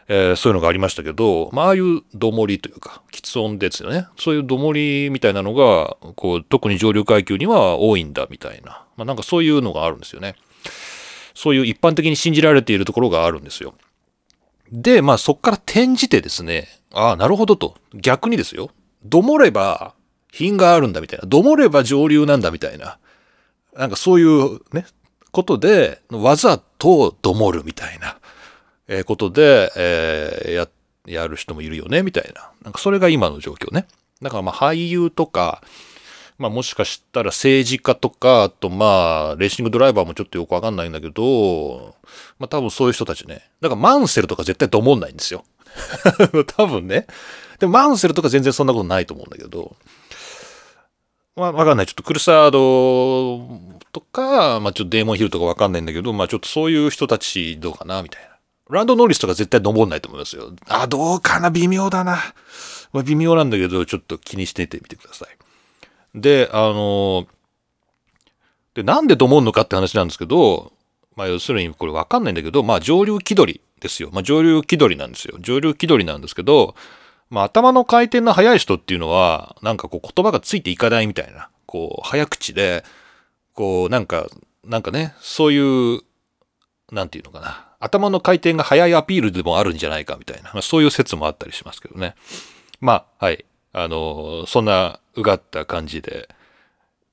[0.08, 4.08] えーそういうのがありましたけど、まあ、ああいうどもりというか、喫音ですよね。
[4.18, 8.86] そういうどもりみたいなのが、こう、特に上流階級には多いんだみたいな。
[8.98, 10.36] まあ、なんかそういうのがあるんですよね。
[11.34, 13.74] そういう一般的に信じられているところがあるんですよ。
[14.72, 17.76] で、まあそっから転じてですね、ああ、なるほどと。
[17.94, 18.72] 逆にですよ。
[19.04, 19.94] どもれば
[20.32, 21.26] 品があるんだみたいな。
[21.28, 22.98] どもれば上流なんだみたいな。
[23.78, 24.86] なんかそういうね、
[25.32, 28.18] ことで、わざとどもるみたいな、
[28.88, 30.68] えーことで、えーや、
[31.06, 32.52] やる人もいるよね、みたいな。
[32.64, 33.86] なんかそれが今の状況ね。
[34.22, 35.62] だからまあ俳優とか、
[36.38, 41.96] まあもしかしたら政治家とか、あとまあ、レーシングドライバーもちょっとよくわかんないんだけど、
[42.40, 43.50] まあ多分そういう人たちね。
[43.62, 45.46] だからマンセルとか絶対どもんないんですよ。
[46.58, 47.08] 多分ね。
[47.60, 49.76] でもマンセルとか全然そんなことないと思うんだけど、
[51.36, 51.86] まあわかんない。
[51.88, 53.48] ちょっとクルサード
[53.92, 58.35] とか、まあちょっとデーモンヒルとかわかんないんだけど、まあちょっとそういう人たちどうかな、みたいな。
[58.70, 60.52] ランド・ノーリスとか絶対どもんないと思いますよ。
[60.68, 61.52] あ、どうかな？
[61.52, 62.18] 微妙だな。
[62.94, 66.20] まあ微妙なんだけど、ちょっと気にしててみてください。
[66.20, 67.28] で、あの、
[68.74, 70.74] で、なんでどもんのかって話なんですけど、
[71.16, 74.10] まあ要するにこれわかんないんだけど、まあ上流気取りですよ。
[74.12, 75.38] まあ上流気取りなんですよ。
[75.40, 76.76] 上流気取りなんですけど、
[77.30, 82.84] まあ頭の回転の速い人っていうのは、なんかこう言葉がついていかないみたいな、こう早口で、
[83.54, 84.28] こうなんか、
[84.64, 86.02] なんかね、そういう、
[86.92, 87.65] なんていうのかな。
[87.86, 92.16] 頭の回転が速いアピールでもあるんじゃないかみたいな、まあ、そういう説もあったりしますけどね。
[92.82, 93.46] まあ、はい。
[93.74, 96.30] あの、そんなうがった感じで、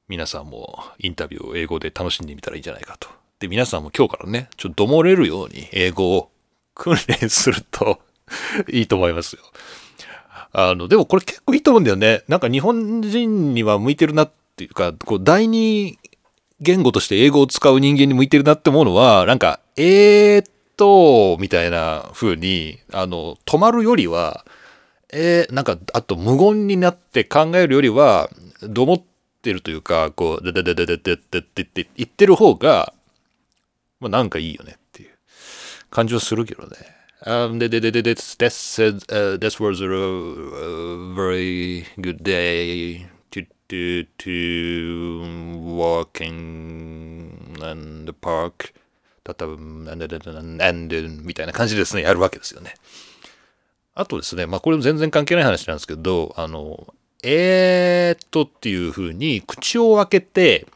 [0.09, 3.09] 皆さんもインタビューを英語で楽しんでみたらいいんじゃないかと。
[3.39, 6.31] で、皆さんも今日からね、ちょっとどもれるように英語を
[6.75, 8.01] 訓練すると
[8.71, 9.43] いいと思いますよ。
[10.53, 12.23] あの、でもこれ結構いいと思うんだよね。
[12.29, 15.99] なんか日本人には向いてるなっていうか、こう、第二
[16.61, 20.52] 言語として英語を使う人間に向いてるなって思うのは、なんか、えーっ
[20.83, 24.45] とうみたいな風に、あの、止まるよりは、
[25.13, 28.29] えー、なんか、あと無言になって考えるよりは、
[28.63, 29.03] どもっ
[29.43, 32.93] てるというか、こう、でででででででって言ってる方が、
[34.01, 35.11] まあなんかいいよねっていう
[35.89, 36.71] 感じはするけどね。
[37.25, 38.37] Um, they, they, they, this,
[38.81, 39.87] uh, that was a
[41.15, 48.73] very good day to, to, to walk in the park.
[49.25, 52.75] たたぶん、and, and, and, みたいな感じでですね、やるわけですよね。
[53.95, 60.67] あとですね、まあこれも全然関係ない話なんですけど、あの、えーっとっていう風に口を開けて、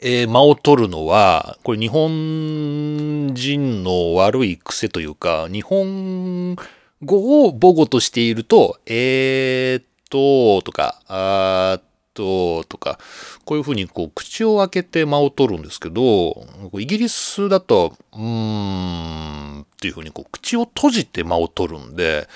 [0.00, 6.56] えー間を取るのは、これ日本人の悪い癖というか、日本
[7.02, 11.82] 語を母語としていると、えーっととか、あーっ
[12.18, 12.98] ととか、
[13.44, 22.28] こういうふうにこう口を開けて間を取るんですけど、イギリスだと、うーんっていうふうにこう口を閉じて間を取るんで、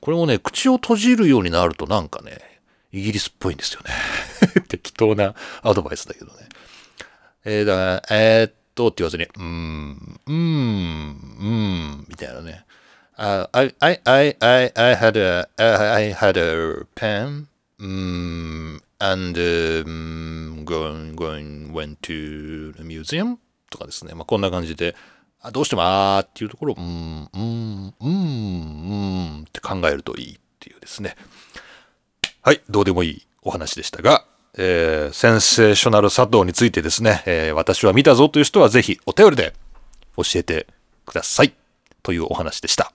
[0.00, 2.38] これもね、口を閉じるようになるとなんかね、
[2.92, 3.94] イギリスっぽいんですよね。
[4.68, 6.48] 適当なアドバイスだけどね。
[7.44, 7.78] えー、だか
[8.10, 10.36] ら、えーっとって言わずに、うーん、うーん、
[11.38, 11.46] うー
[12.02, 12.64] ん、みたいなね。
[13.20, 17.48] Uh, I, I, I, I, I had a, I had a pen,
[17.78, 23.38] um, and, um, going, going, went to the museum
[23.70, 24.14] とかですね。
[24.14, 24.94] まあ、こんな感じで、
[25.40, 31.16] あどうしてもあーっていうところを、うん、うん、うん、うんって考えるといいっていうですね。
[32.42, 34.24] はい、どうでもいいお話でしたが、
[34.56, 39.54] えーセンセーショナル佐藤についてですね、えー私は見たぞという人はぜひお便りで
[40.16, 40.66] 教えて
[41.06, 41.54] ください。
[42.02, 42.92] というお話でした。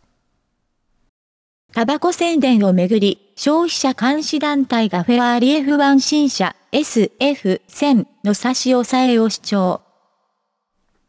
[1.75, 9.81] タバコ宣伝をめぐり、消費者監視団体がフェラーリ F1 新車 SF1000 の差し押さえを主張。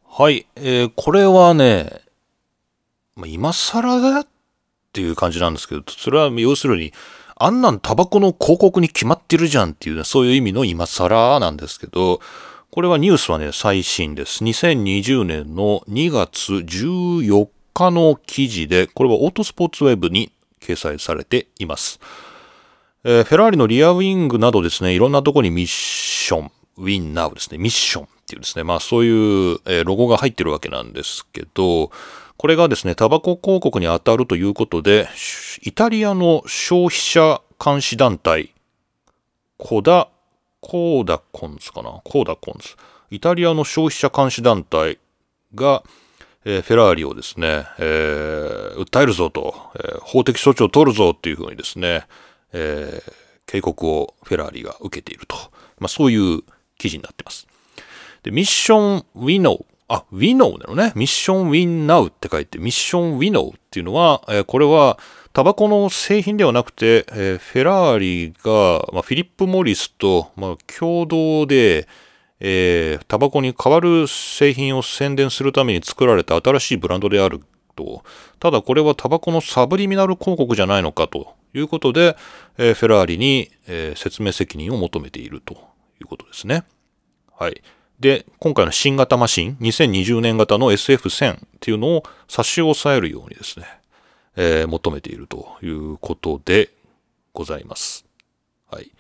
[0.09, 2.00] はい、えーこれはね、
[3.14, 4.26] まあ、今更だっ
[4.92, 6.92] ていう感じなんですけど、それは要するに、
[7.37, 12.20] あんなんタバコの広告に決まってるじゃんっていう、ねそういう意味の今更なんですけど、
[12.72, 14.42] これはニュースはね、最新です。
[14.42, 22.01] 2020年の2月14日の記事で、これはオートスポーツウェブに掲載されています。
[23.05, 31.90] えーフェラーリのリアウィングなどですね、いろんなとこにミッション、ウィンナウですね、ミッションっていうですね、まあそういう、えーロゴが入ってるわけなんですけど、
[32.37, 35.09] これがですね、タバコ広告に当たるということで、
[35.62, 38.53] イタリアの消費者監視団体、
[39.57, 40.09] コダ、
[40.61, 42.01] コーダコンズかな？
[42.05, 42.71] コーダコンズ。
[43.11, 44.99] イタリアの消費者監視団体
[45.55, 45.85] が、
[46.49, 52.07] えーフェラーリをですね、えー訴えるぞと、えー法的措置を取るぞっていうふうにですね、
[52.53, 53.13] えー
[53.47, 55.37] 警告をフェラーリが受けていると。
[55.79, 56.43] まあそういう
[56.79, 57.47] 記事になってます。
[58.23, 59.65] で、ミッションウィノー。
[59.89, 60.93] あ、ウィノーなのね。
[60.97, 64.99] ミッションウィンナウって書いて、ミッションウィノーっていうのは、えーこれは、
[65.33, 71.87] タバコの製品ではなくて、えーフェラーリが、まあ、フィリップ・モリスと、まあ、共同で、
[72.40, 77.40] えータバコに代わる製品を宣伝するために作られた新しいブランドである
[77.75, 78.03] と。
[78.40, 82.16] ただこれはタバコのサブリミナル広告じゃないのかということで、
[82.59, 86.64] えーフェラーリに、えー説明責任を求めているということですね。
[87.38, 87.62] はい。
[88.01, 93.66] で、今回の新型マシン、2020年型の SF1000 っていうのを差し押さえるようにですね、
[94.37, 96.70] えー求めているということで
[97.33, 98.05] ございます。
[98.70, 98.90] はい。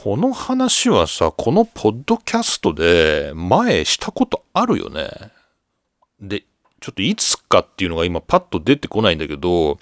[0.00, 5.10] この話はさ、このポッドキャストで前したことあるよね。
[6.20, 6.44] で、
[6.80, 9.80] ちょっといつかっていうのが今パッと出てこないんだけど、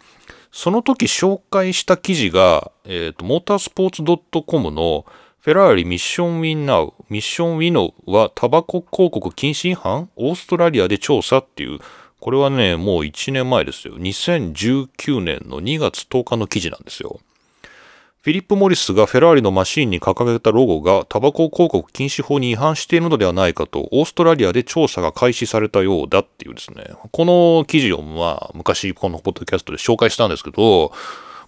[0.51, 5.05] その時紹介した記事が、えっ、と、モータースポーツ .com の
[5.39, 10.09] フェラーリミッションウィンナウ、ミッションウィノはタバコ広告禁止違反？
[10.17, 11.79] オーストラリアで調査っていう、
[12.21, 13.99] これはね、もう1年前ですよ。
[13.99, 17.21] 2019年の2月10日の記事なんですよ。
[18.27, 30.91] フィリップ・モリスがフェラーリのマシンに掲げたロゴがタバコ広告禁止法に違反しているのではないかと、オーストラリアで調査が開始されたようだっていうですね、この記事をまあ昔このポッドキャストで紹介したんですけど、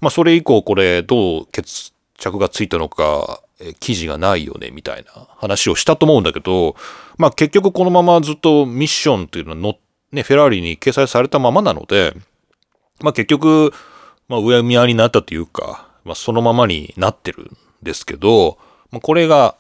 [0.01, 3.43] まあそれ以降これどう決着がついたのか、
[3.81, 6.77] 記事がないよねみたいな話をしたと思うんだけど、
[7.17, 9.75] まあ結局このままずっとミッションっていうのはの、
[10.13, 12.15] ね、フェラーリに掲載されたままなので、
[13.01, 13.73] まあ結局、
[14.29, 18.57] まあ、うやむやになったというか、まあ、そのままになってるんですけど、
[18.91, 19.57] まあ、これが、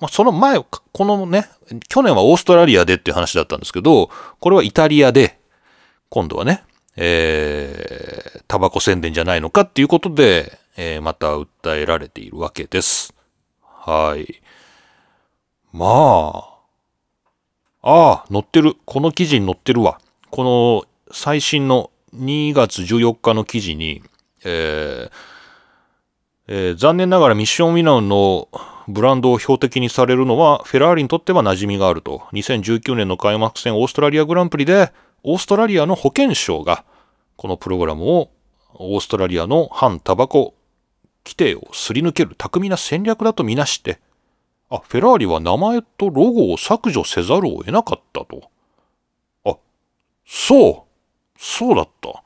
[0.00, 1.48] まあ、その前、このね、
[1.88, 4.08] 去年はオーストラリアでっていう話だったんですけど、
[4.38, 5.40] これはイタリアで、
[6.08, 6.62] 今度はね、
[6.94, 13.12] えー、タバコ宣伝じゃないのかっていうことで、えーまた訴えられているわけです。
[13.60, 14.40] はい。
[15.72, 16.58] まあ、
[17.82, 18.76] ああ、載ってる。
[18.84, 20.00] この記事に載ってるわ。
[20.30, 24.04] この最新の2月14日の記事に、
[24.44, 25.37] えー
[26.48, 28.48] えー残念ながらミッションウィナウの
[28.88, 32.22] ブランドを標的にされるのはフェラーリにとっては馴染みがあると。
[32.32, 36.84] 2019年の開幕戦オーストラリアグランプリでオーストラリアの保健省が
[37.36, 38.30] このプログラムを
[38.74, 40.54] オーストラリアの反タバコ
[41.24, 44.00] 規定をすり抜ける巧みな戦略だとみなして、
[44.70, 48.50] あ、フェラーリは名前とロゴを削除せざるを得なかったと。
[49.44, 49.56] あ、
[50.24, 50.82] そう
[51.38, 52.22] そうだった。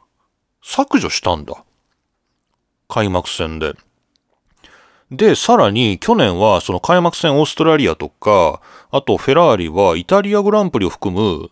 [0.63, 1.65] 削除したんだ。
[2.89, 3.75] 開幕戦で。
[5.13, 11.51] で、さらに去年はその開幕戦オーストラリアとか、あとフェラーリはイタリアグランプリを含む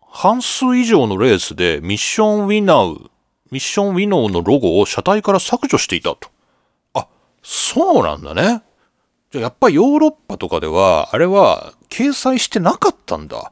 [0.00, 3.10] 半数以上のレースでミッションウィナウ、
[3.50, 6.28] ミッションウィノウのロゴを車体から削除していたと。
[6.94, 7.08] あ、
[7.42, 8.62] そうなんだね。
[9.32, 13.50] じゃあやっぱヨーロッパとかでは、あれは掲載してなかったんだ。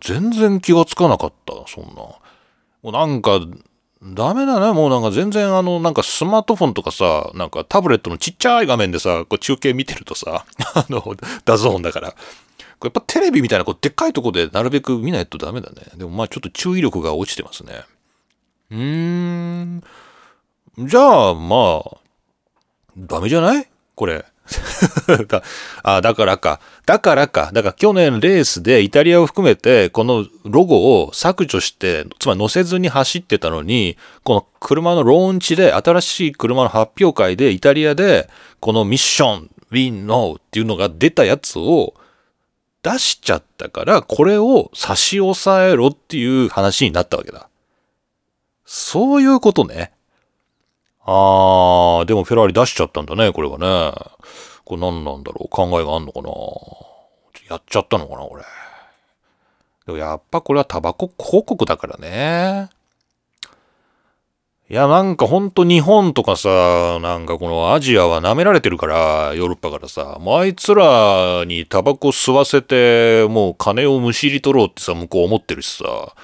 [0.00, 1.90] 全然気がつかなかった、そんな。
[1.94, 2.20] も
[2.84, 3.38] うなんか、
[4.02, 4.72] ダメだね。
[4.72, 12.08] もうなんか全然あの、なんかスマートフォンとかさ、なんかタブレットのちっちゃい画面でさ、こう中継見てるとさ、 あの、DAZN だから。
[12.08, 15.82] やっぱテレビみたいなこうでっかいとこでなるべく見ないとダメだね。
[15.94, 17.84] でもまあちょっと注意力が落ちてますね。
[18.72, 19.82] うーん。
[20.78, 21.96] じゃあまあ、
[22.96, 23.68] ダメじゃない？
[23.94, 24.24] これ。
[25.28, 25.42] だ
[25.82, 26.60] あ、だからか。
[26.84, 27.50] だからか。
[27.52, 38.28] だから去年レースでイタリアを含めてこのロゴを削除して、つまり乗せずに走ってたのに、この車のローンチで新しい車の発表会でイタリアで
[38.60, 41.94] このミッション、ウィン、ノーっていうのが出たやつを
[42.82, 47.48] 出しちゃったから、これを差し押さえろっていう話になったわけだ。
[48.64, 49.92] そういうことね。
[51.04, 53.92] あー、でもフェラーリ出しちゃったんだね、これはね。
[54.64, 56.28] これ何なんだろう考えがあんのかな
[57.50, 58.42] やっちゃったのかなこれ。
[59.86, 62.70] でもやっぱこれはタバコ広告だからね。
[64.70, 76.14] いや、なんかほんと日本とかさ、なんかこのアジアは舐められてるから、ヨーロッパからさ、もうあいつらにタバコ吸わせて、もう金をむしり取ろうってさ、向こう思ってるしさ、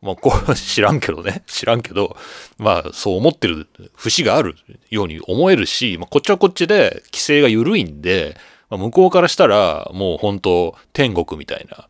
[0.00, 1.42] まあ、こう、 知らんけどね。
[1.46, 2.16] 知らんけど、
[2.56, 4.56] まあ、そう思ってる節がある
[4.90, 8.36] ように思えるし、まあ、こっちはこっちで規制が緩いんで、
[8.70, 11.88] まあ、向こうからしたら、もう本当天国みたいな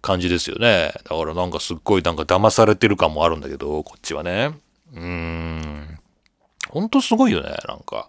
[0.00, 0.92] 感じですよね。
[1.04, 4.52] だからなんかすっごいなんか騙されてる感もあるんだけど、こっちはね。
[4.94, 5.98] うーん。
[6.68, 8.08] ほんとすごいよね、なんか。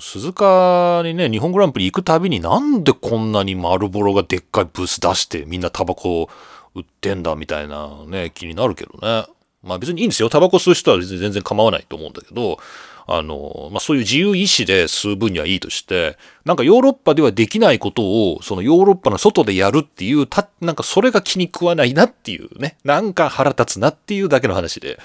[0.00, 6.30] 鈴鹿にね、日本グランプリ行くたびになんでこんなに丸ボロがでっかいブース出してみんなタバコを
[6.74, 9.26] 売ってんだみたいなね、気になるけどね。
[9.62, 10.28] まあ別にいいんですよ。
[10.28, 12.58] タバコ吸う人は全然構わないと思うんだけど、
[13.06, 24.98] あの、まあそういう自由意志で吸う分にはいいとして、なんかヨーロッパではできないことを、そのヨーロッパの外でやるっていう、た、なんかそれが気に食わないなっていうね、なんか腹立つなっていうだけの話で、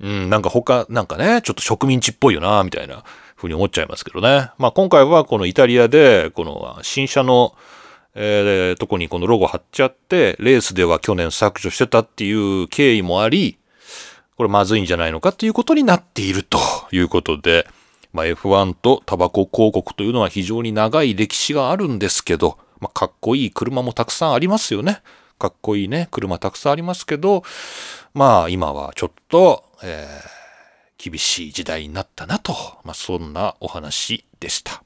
[0.00, 3.02] うん、なんか他、なんかね、ちょっと植民地っぽいよな、みたいな
[3.36, 4.50] 風に思っちゃいますけどね。
[4.58, 7.54] まあ今回はこのイタリアで、この新車の、
[8.18, 13.58] えー、とこにこのロゴ貼っちゃって、レースでは去年削除してたっていう経緯もあり、
[14.36, 16.58] これまずいんじゃないのかっていうことになっていると
[16.90, 17.66] いうことで、
[18.12, 25.02] まあ F1 とタバコ広告というのは非常に長い歴史があるんですけど、まあかっこいい車もたくさんありますよね。
[25.38, 27.42] かっこいいね、車たくさんありますけど、
[28.14, 30.36] まあ今はちょっと、えー
[30.98, 32.52] 厳しい時代になったなと、
[32.82, 34.85] まあそんなお話でした。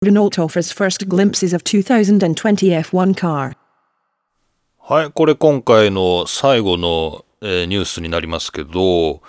[0.00, 3.56] Renault offers first glimpses of 2020 F1 car.
[4.78, 9.22] はい、これ今回の最後の、えーニュースになりますけど、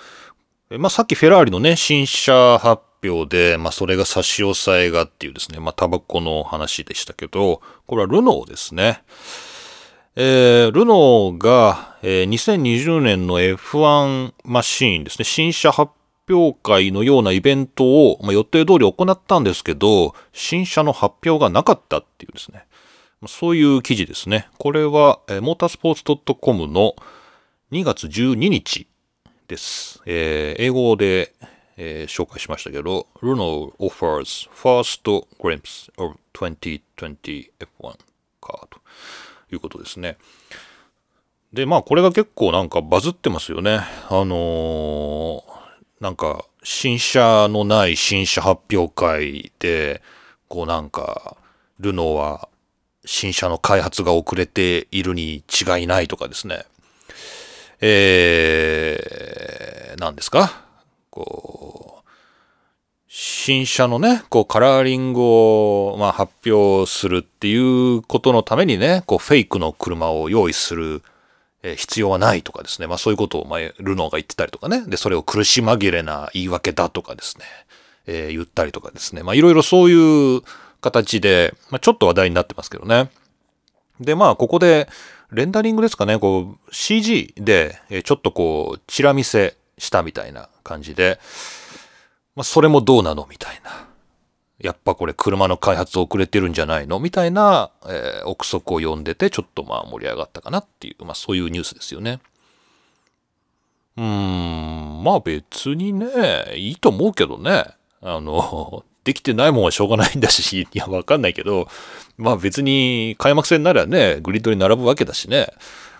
[0.69, 9.01] えまあ、さっきフェラーリのね、新車発表で、まあ、それが差し押さえがっていうですね、まあ、タバコの話でしたけど、これはルノーですね。
[10.15, 15.93] えールノーが、えー2020年の F1 マシーンですね、新車発
[16.29, 22.65] 表会のようなイベントを、まあ、予定通り行ったんですけど、新車の発表がなかったっていうですね、
[23.27, 24.47] そういう記事ですね。
[24.57, 26.95] これは、えー、モータースポーツ .com の
[27.71, 28.87] 2月12日
[29.47, 30.01] です。
[30.05, 31.33] えー英語で、
[31.77, 35.03] えー紹介しましたけど、Renault offers first
[35.39, 37.97] glimpse of 2020 F1
[38.41, 38.79] car と
[39.51, 40.17] いうことですね。
[41.51, 43.81] で、まあこれが結構なんかバズってますよね。
[44.09, 45.58] あのー
[45.99, 50.01] なんか新車のない新車発表会で、
[50.47, 51.35] こうなんか、
[51.79, 52.49] ルノーは
[53.05, 56.65] 新車の開発が遅れているに違いないとかですね。
[57.81, 60.65] えー、何ですか？
[61.09, 62.09] こう、
[63.07, 71.03] 新車のね、こうカラーリングを、まあ、発表するっていうことのためにね、こうフェイクの車を用意する、
[71.63, 72.87] えー必要はないとかですね。
[72.87, 74.83] まあそういうことを前、ルノーが言ってたりとかね。
[74.87, 77.45] で、それを苦し紛れな言い訳だとかですね。
[78.07, 79.23] えー言ったりとかですね。
[79.23, 80.41] まあいろいろそういう
[80.81, 83.09] 形で、まあちょっと話題になってますけどね。
[83.99, 84.87] で、まあ、ここで、
[85.31, 91.19] レンダリングですかね、こう、CG で、えーちょっとこう、チラ見せしたみたいな感じで、
[92.35, 93.88] まあ、それもどうなのみたいな。
[94.59, 96.99] やっぱこれ車の開発遅れてるんじゃないの？
[96.99, 102.19] みたいな、えー憶測を読んでて、ちょっとまあ盛り上がったかなっていう、まあそういうニュースですよね。
[103.97, 107.65] うーん、まあ別にね、いいと思うけどね。
[108.01, 111.67] あの、 できてないもんはしょうがないんだし、 いや、わかんないけど、
[112.17, 115.53] まあ別に開幕戦ならね、グリッドに並ぶわけだしね。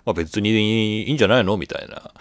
[0.04, 1.56] まあ別にいいんじゃないの？
[1.56, 2.12] みたいな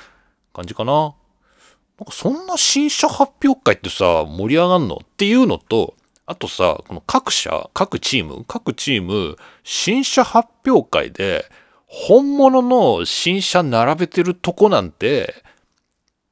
[0.54, 0.94] 感じかな。
[0.94, 5.02] なんかそんな新車発表会ってさ、盛り上がんの？
[5.04, 5.96] っていうのと、
[6.30, 11.44] あとさ、この各社、各チーム、各チーム、新車発表会で、
[11.88, 15.34] 本物の新車並べてるとこなんて、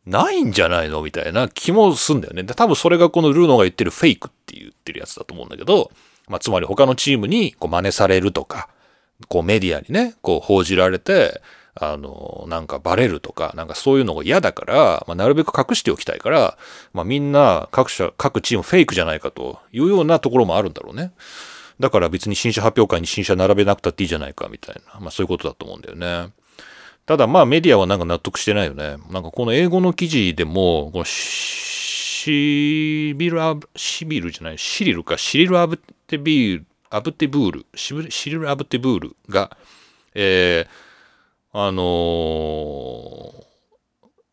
[0.06, 1.02] ないんじゃないの？
[1.02, 2.44] みたいな気もすんだよね。
[2.44, 5.90] で、多分それがこのルーノが言ってるフェイクって言ってるやつだと思うんだけど、
[6.28, 8.70] まあ、つまり他のチームにこう真似されるとか、
[9.28, 11.42] こうメディアにね、こう報じられて、
[11.80, 16.58] あの、なんかバレるとか、なんかそういうのが嫌だから、まあ、なるべく隠しておきたいから、
[16.94, 21.12] まあ、みんな各社、各チームフェイクじゃないかというようなところもあるんだろうね。
[21.80, 26.34] だから別に新車発表会に新車並べなくたっていいじゃないかみたいな、まあそういうことだと思うんだよね。
[27.06, 28.98] ただまあメディアはなんか納得してないよね。
[29.12, 39.56] なんかこの英語の記事でも、このシビルアブ、シビルじゃない、シリルか、シリルアブテビール、アブテブール、シビルシリルアブテブールが、
[40.16, 40.87] えー、
[41.60, 43.48] あのー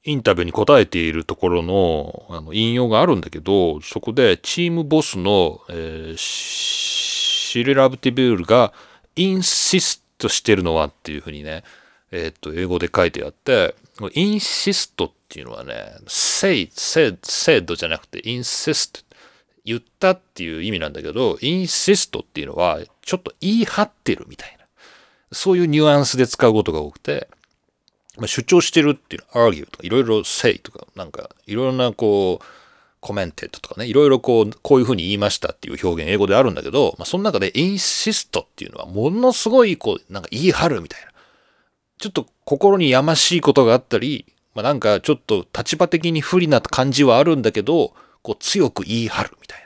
[0.07, 8.73] インタビューに答えているところのあの引用があるんだけど、そこでチームボスの、えーシル・アブティブールが
[9.17, 11.63] インシストしてるのはっていうふうにね、
[12.11, 19.05] えっ、と、英語で書いてあって、insist っていうのはね、say, said, said じゃなくて insist
[19.65, 24.64] 言ったっていう意味なんだけど、insist っていうのはちょっと言い張ってるみたいな。
[25.35, 27.29] そういうニュアンスで使うことが多くて、
[28.17, 32.45] まあ、主張してるっていうの、argue とか、いろいろ say とか、なんか、いろんなこう、
[33.01, 41.11] コメンテッドとかね、いろいろこう、こういうふうに言いましたっていう表現、英語であるんだけど、まあ、その中で insist っていうのは、ものすごいこう、なんか言い張るみたいな。
[41.99, 49.64] ちょっと心にやましいことがあったり、まあ、なんかちょっと立場的に不利な感じはあるんだけど、こう強く言い張るみたいな。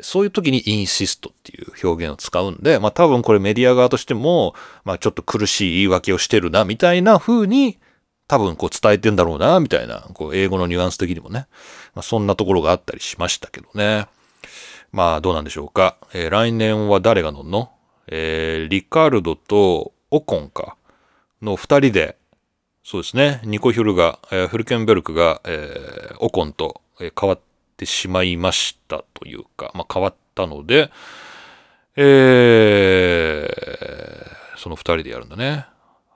[0.00, 7.78] そういう時に insist っていう表現を使うんで、まあ多分これメディア側としても、まあちょっと苦しい言い訳をしてるな、みたいな風に
[8.26, 11.46] 多分こう伝えてんだろうな、みたいな、こう英語のニュアンス的にもね、
[11.94, 14.06] まあそんなところがあったりしましたけどね。
[14.90, 15.96] まあどうなんでしょうか。
[16.12, 17.70] えー来年は誰が乗んの？
[18.08, 20.76] えーリカルドとオコンか。
[21.42, 22.16] の二人で、
[22.82, 27.44] そうですね、ニコヒュルが、えーフルケンベルクが、えーオコンと、えー変わって
[27.76, 30.90] てしまいましたというか、まあ、変わったので、
[31.96, 35.66] えーその二人でやるんだね。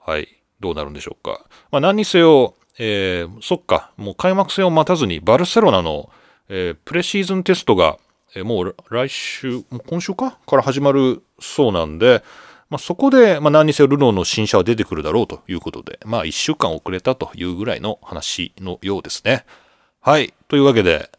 [0.03, 0.27] はい。
[0.59, 1.45] どうなるんでしょうか。
[1.71, 6.09] まあ、何にせよ、えーそっか、もう開幕戦を待たずに、バルセロナの、
[6.47, 7.99] えープレシーズンテストが、
[8.35, 10.39] えーもう来週、もう今週か？
[10.47, 12.23] から始まるそうなんで、
[12.69, 19.45] まあ、そこで、まあ、何にせよルノーの新車は出てくるだろうということで、まあ、1週間遅れたというぐらいの話のようですね。
[20.01, 20.33] はい。
[20.47, 21.09] というわけで、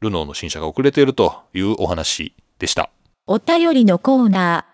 [0.00, 2.90] ルノーの新車が遅れているというお話でした。
[3.26, 4.64] お便りのコーナ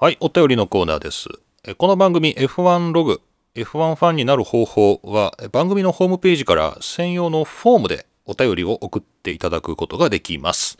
[0.00, 1.28] はい、お便りのコーナーです。
[1.64, 3.20] えこの番組 F1 ログ、
[3.54, 10.78] F1 ファンになる方法はえ番組のホームページから専用のフォームでお便りを送っていただくことができます。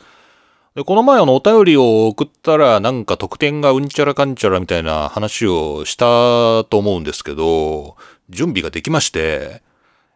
[0.75, 7.95] でこの前あのお便りを送ったらなんか得点がうんちゃらかんちゃらみたいな話をしたと思うんですけど、
[8.29, 9.61] 準備ができまして、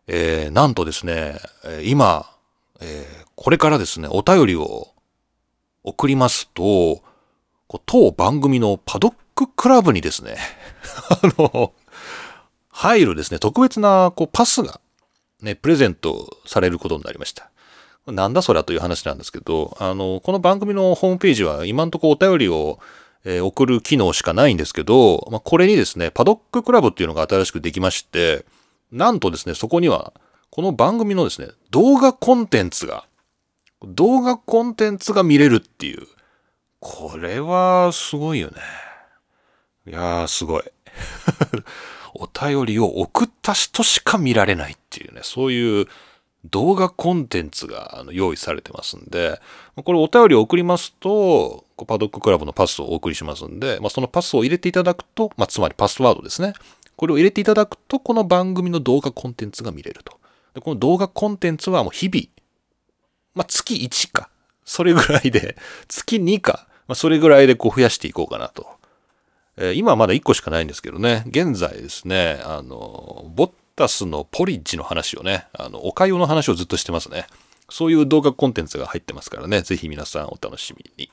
[0.07, 2.25] えーなんとですね、えー今、
[2.81, 4.87] えーこれからですね、お便りを
[5.83, 7.03] 送りますと、
[7.85, 10.37] 当番組のパドッククラブにですね、
[11.09, 11.71] あの、
[12.69, 14.81] 入るですね、特別なこうパスが
[15.41, 17.51] ね、プレゼントされることになりました。
[18.07, 22.79] なんだそりゃという話なんですけど、あの、この番組のホームページは今んとこお便りを、
[23.23, 28.45] えー送る機能しかないんですけど、まあ、これにですね、パドッククラブっていうのが新しくできまして、
[28.91, 30.13] なんとですね、そこには、
[30.49, 33.05] この番組のですね、動画コンテンツが、
[33.83, 36.07] 動画コンテンツが見れるっていう、
[36.79, 38.55] これはすごいよね。
[39.87, 40.63] いやー、すごい。
[42.15, 45.87] お便りを送った人しか見られないっていうね、そういう
[46.45, 49.39] 動画コンテンツが用意されてますんで、
[49.75, 56.53] これお便りを送りますと、パドッククラブのパスをお送りしますんで、まあ、そのパスを入れていただくと、まあ、つまりパスワードですね。
[56.95, 60.17] これを入れていただくと、この番組の動画コンテンツが見れると。
[60.57, 62.25] でこの動画コンテンツはもう日々、
[63.35, 64.29] まあ、月1か、
[64.65, 65.55] それぐらいで、
[65.87, 68.65] 月2か、まあ、それぐらいでこう増やしていこうかなと。
[69.57, 77.27] えー今はまだ1個しかないんですけどね、現在ですね、あの、ボッタスのポリッジの話をね、あの、おかゆの話をずっとしてますね。
[77.69, 81.11] そういう動画コンテンツが入ってますからね、ぜひ皆さんお楽しみに。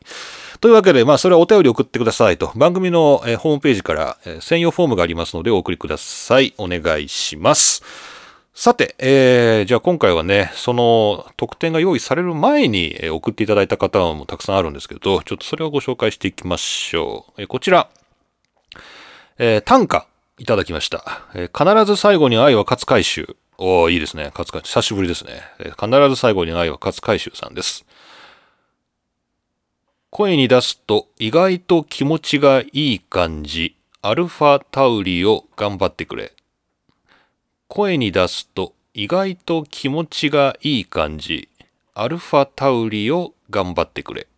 [0.61, 2.53] というわけで、まあ、それはお便り送ってくださいと。
[2.55, 6.55] 番組の、えホームページから、え専用フォームがありますのでお送りください。
[6.57, 7.83] お願いします。
[8.57, 17.43] さて、えーじゃあ今回はね、その特典が用意される前に、送っていただいた方もたくさんあるんですけど、ちょっとそれをご紹介していきましょう。
[17.43, 17.91] えーこちら、
[19.39, 20.07] えー短歌
[20.39, 21.23] いただきました。
[21.35, 23.37] えー必ず最後に愛は勝つ回収。
[23.59, 24.27] おーいいですね。
[24.27, 24.69] 勝つ回収。
[24.69, 25.43] 久しぶりですね。
[25.59, 27.85] えー必ず最後に愛は勝つ回収さんです。
[30.11, 33.75] 声に出すと意外と気持ちがいい感じ。
[34.01, 36.34] アルファタウリを頑張ってくれ。
[37.75, 41.49] 声に出すと意外と気持ちがいい感じ。
[41.93, 44.29] アルファタウリを頑張ってくれ。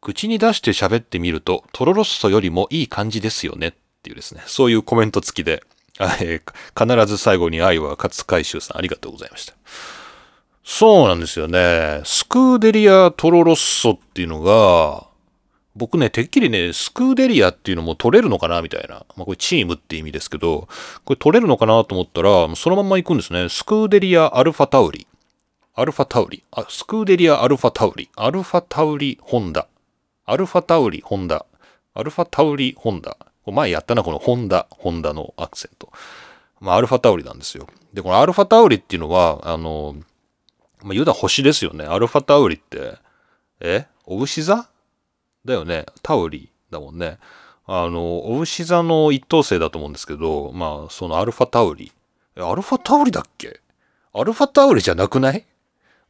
[0.00, 3.72] 口に出して喋ってみると、トロロッソよりもいい感じですよねっ
[4.02, 5.62] ていうですね、そういうコメント付きで、
[6.22, 6.40] え
[6.74, 9.52] 必ず最後に愛は勝つ回収さんありがとうございました。
[10.64, 12.00] そうなんですよね。
[12.04, 15.06] スクーデリア・トロロッソっていうのが、
[15.76, 19.04] 僕ね、てっきりね、スクーデリアっていうのも取れるのかなみたいな。
[19.16, 20.68] まあこれチームって意味ですけど、
[21.04, 23.48] これ取れるのかなと思ったら、そのまんま行くんですね。
[23.48, 25.06] スクーデリア・アルファタウリ。
[25.74, 26.44] アルファタウリ。
[26.52, 28.08] あ、スクーデリア・アルファタウリ。
[28.14, 29.66] アルファタウリ・ホンダ。
[30.26, 31.44] アルファタウリ・ホンダ。
[31.94, 33.16] アルファタウリ・ホンダ。
[33.44, 35.90] これ前やったな、このホンダ、ホンダのアクセント。
[36.60, 37.66] まあ、アルファタウリなんですよ。
[37.92, 39.96] で、このアルファタウリっていうのは、あの、
[40.82, 41.84] まあ、ユダ星ですよね。
[41.84, 42.94] アルファタウリって、
[43.60, 43.86] え？
[44.06, 44.68] お牛座
[45.44, 45.86] だよね。
[46.02, 47.18] タウリだもんね。
[47.66, 51.92] あの、お牛座の一等星だと思うんですけど、まあ、そのアルファタウリ。
[52.36, 53.60] アルファタウリだっけ？
[54.12, 55.46] アルファタウリじゃなくない？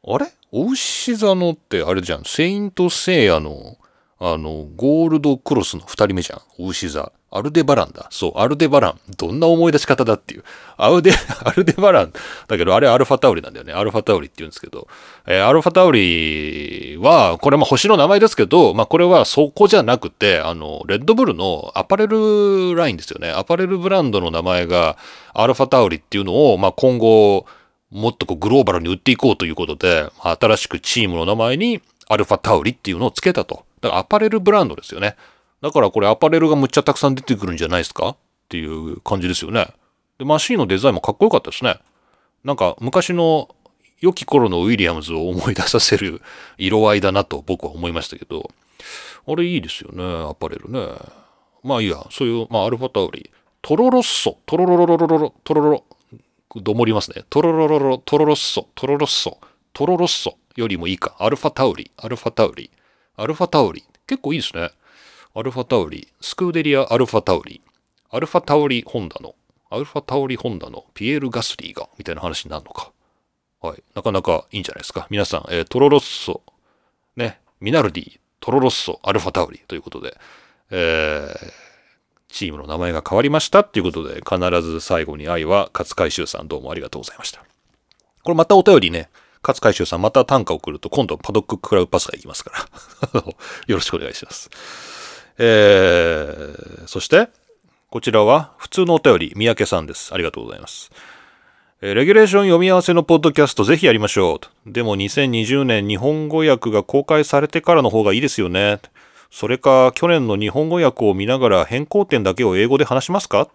[0.07, 0.27] あれ？
[0.51, 2.23] お牛座のってあれじゃん。
[2.25, 3.77] セイントセイヤの、
[4.17, 6.41] あの、ゴールドクロスの二人目じゃん。
[6.57, 7.11] 牛座。
[7.31, 8.07] アルデバランだ。
[8.11, 8.99] そう、アルデバラン。
[9.17, 10.43] どんな思い出し方だっていう。
[10.77, 11.11] アウデ、
[11.43, 12.13] アルデバラン。
[12.47, 13.73] だけど、あれアルファタウリなんだよね。
[13.73, 14.87] アルファタウリって言うんですけど。
[15.27, 23.31] えーアルファタウリは、これも星の名前ですけど、まあこれはそこじゃなくて、あの、レッドブルのアパレルラインですよね。
[23.31, 24.95] アパレルブランドの名前が
[25.33, 27.45] アルファタウリっていうのを、まあ今後、
[27.91, 33.64] もっとこうグローバルに売っていこうということで、新しくチームの名前にアルファタウリっていうのをつけたと。
[33.85, 35.15] だからアパレルブランドですよね。
[35.61, 38.09] だからこれアパレルがむっちゃたくさん出てくるんじゃないですか？
[38.09, 38.15] っ
[38.49, 39.67] ていう感じですよね。
[40.17, 41.77] で、マシーンのデザインもかっこよかったですね。
[42.43, 43.49] なんか昔の
[43.99, 46.21] 良き頃のウィリアムズを思い出させる
[46.57, 48.49] 色合いだなと僕は思いましたけど、
[49.27, 50.87] あれいいですよね、アパレルね。
[51.63, 53.29] まあいいや、そういう、まあアルファタウリ、
[53.61, 55.83] トロロッソ、トロロロロロロロ、トロロロ、
[56.61, 57.23] どもりますね。
[57.29, 59.37] トロロロロロ、トロロッソ、トロロッソ、
[59.73, 61.15] トロロッソよりもいいか。
[61.19, 62.69] アルファタウリ、アルファタウリ、
[63.17, 63.83] アルファタウリ。
[64.07, 64.71] 結構いいですね。
[65.33, 67.61] アルファタウリ、スクーデリア・アルファタウリ、
[68.09, 69.35] アルファタウリ・ホンダの、
[69.69, 72.91] アルファタウリ・ホンダのピエール・ガスリーが、みたいな話になるのか。
[73.61, 73.83] はい。
[73.95, 75.07] なかなかいいんじゃないですか。
[75.09, 76.41] 皆さん、えートロロッソ、
[77.15, 80.17] ね、ミナルディ、トロロッソ、アルファタウリということで、
[80.71, 81.53] えー、
[82.29, 87.43] チームの名前が変わりましたっていうことで、必ず最後に愛は勝海舟さんどうもありがとうございました。
[88.23, 89.09] これまたお便りね、
[89.47, 92.51] 勝海舟さんまた短歌を送ると今度パドッククラブパスが行きますか
[93.13, 93.21] ら。
[93.67, 94.49] よろしくお願いします。
[95.37, 97.29] えー、そして、
[97.89, 100.13] こちらは普通のお便り、三宅さんです。
[100.13, 100.91] ありがとうございます。
[101.81, 104.71] えーレギュレーション読み合わせのポッドキャストぜひやりましょう。
[104.71, 108.79] でも2020年日本語訳が公開されてからの方がいいですよね。
[109.29, 113.49] それか去年の日本語訳を見ながら変更点だけを英語で話しますか？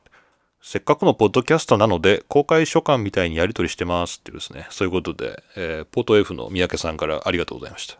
[0.62, 4.66] せっかくのポッドキャストなので公開書簡みたいにやり取りしてますっていうですね。
[4.70, 7.98] そういうことで、えーポート F の三宅さんからありがとうございました。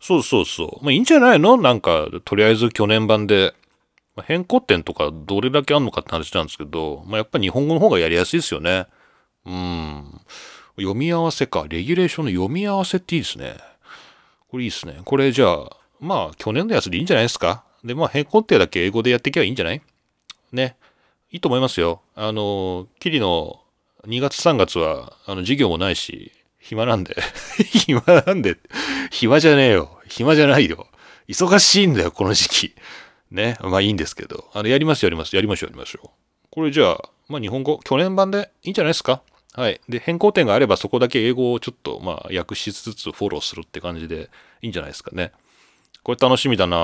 [0.00, 0.84] そうそうそう。
[0.84, 1.58] まあいいんじゃないの？
[1.58, 3.54] なんか、とりあえず去年版で、
[4.16, 8.86] まあ変更点とかどれだけあんのかって話なんですけど、まあやっぱ日本語の方がやりやすいですよね。
[9.44, 10.20] うん。
[10.76, 11.66] 読み合わせか。
[11.68, 13.56] レギュレーションの読み合わせっていいですね。
[14.48, 15.02] これいいですね。
[15.04, 17.62] これじゃあ、まあ去年のやつでいいんじゃないですか？
[17.84, 19.82] で、まあ変更点だけ英語でやっていけばいいんじゃない？
[20.50, 20.76] ね。
[21.32, 22.00] いいと思いますよ。
[22.14, 23.60] あの、キリの
[24.06, 27.16] 2月3月は、あの、授業もないし、暇なんで。
[27.64, 28.56] 暇なんで。
[29.10, 29.98] 暇じゃねえよ。
[30.08, 30.88] 暇じゃないよ。
[31.28, 32.74] 忙しいんだよ、この時期。
[33.30, 33.56] ね。
[33.60, 34.50] まあいいんですけど。
[34.52, 35.36] あの、やります、やります。
[35.36, 36.08] やりましょう、やりましょう。
[36.50, 39.22] これじゃあ、まあ日本語、去年版でいいんじゃないですか？
[39.52, 39.80] はい。
[39.88, 44.30] で、変更点があればそこだけ英語をちょっと、まあ訳しつつフォローするって感じで
[44.62, 45.30] いいんじゃないですかね。
[46.02, 46.76] これ楽しみだな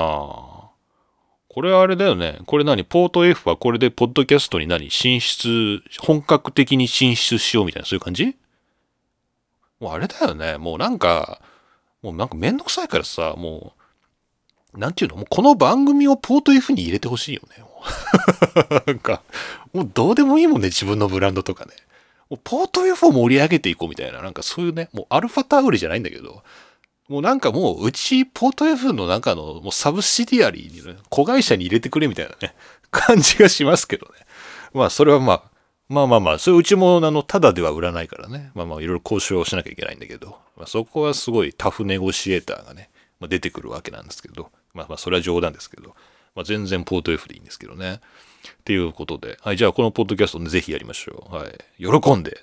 [1.57, 2.38] これはあれだよね。
[2.44, 2.84] これ何？
[2.84, 4.90] ポート F はこれでポッドキャストに何？
[4.90, 8.36] 進出、本格的に進出しようみたいなそういう感じ？
[9.80, 10.59] もうあれだよね。
[10.59, 11.40] もうなんか、
[12.02, 13.72] もうなんかめんどくさいからさ、も
[14.74, 15.16] う、なんていうの？
[15.16, 17.64] もうこの番組をポート F に入れてほしいよね。
[18.86, 19.22] なんか、
[19.72, 21.72] もうどうでもいいもんね、自分のブランドとかね。
[22.28, 26.42] もうポート F を盛り上げていこうみたいな、なんかそういうね、もうアルファタウリじゃないんだけど、
[27.09, 32.54] もうなんかもう、うち、ポート F の中のもうサブシディアリーにね、子会社に入れてくれみたいなね、
[32.90, 34.12] 感じがしますけどね。
[34.74, 35.42] まあ、それはまあ、
[35.88, 38.50] まあまあまあ、それうちも、あの、ただでは売らないからね。
[38.54, 42.90] まあまあ、いろいろ交渉しなきゃいけないんだけど、まあ、そこはすごいタフネゴシエーターがね、
[43.20, 45.94] まあ、出てくるわけなんですけど、まあまあ、それは冗談ですけど、
[46.34, 48.00] まあ、全然ポート F でいいんですけどね。
[48.48, 51.34] っていうことで、はい、じゃあこのポッドキャストね、ぜひやりましょう。
[51.34, 51.54] はい。
[51.78, 52.42] 喜んで、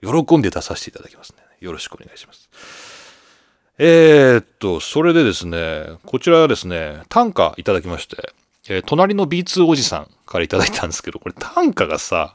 [0.00, 1.38] 喜んで出させていただきますね。
[1.60, 2.97] よろしくお願いします。
[3.80, 8.32] えー、っと、それでですね、こちらはですね、短歌いただきまして、
[8.68, 12.34] えー隣の B2 おじさんからいただいたんですけど、これ短歌がさ、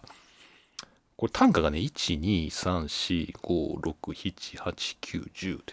[1.17, 5.63] これ単価がね、1、2、3、4、5、6、7、8、9、10で。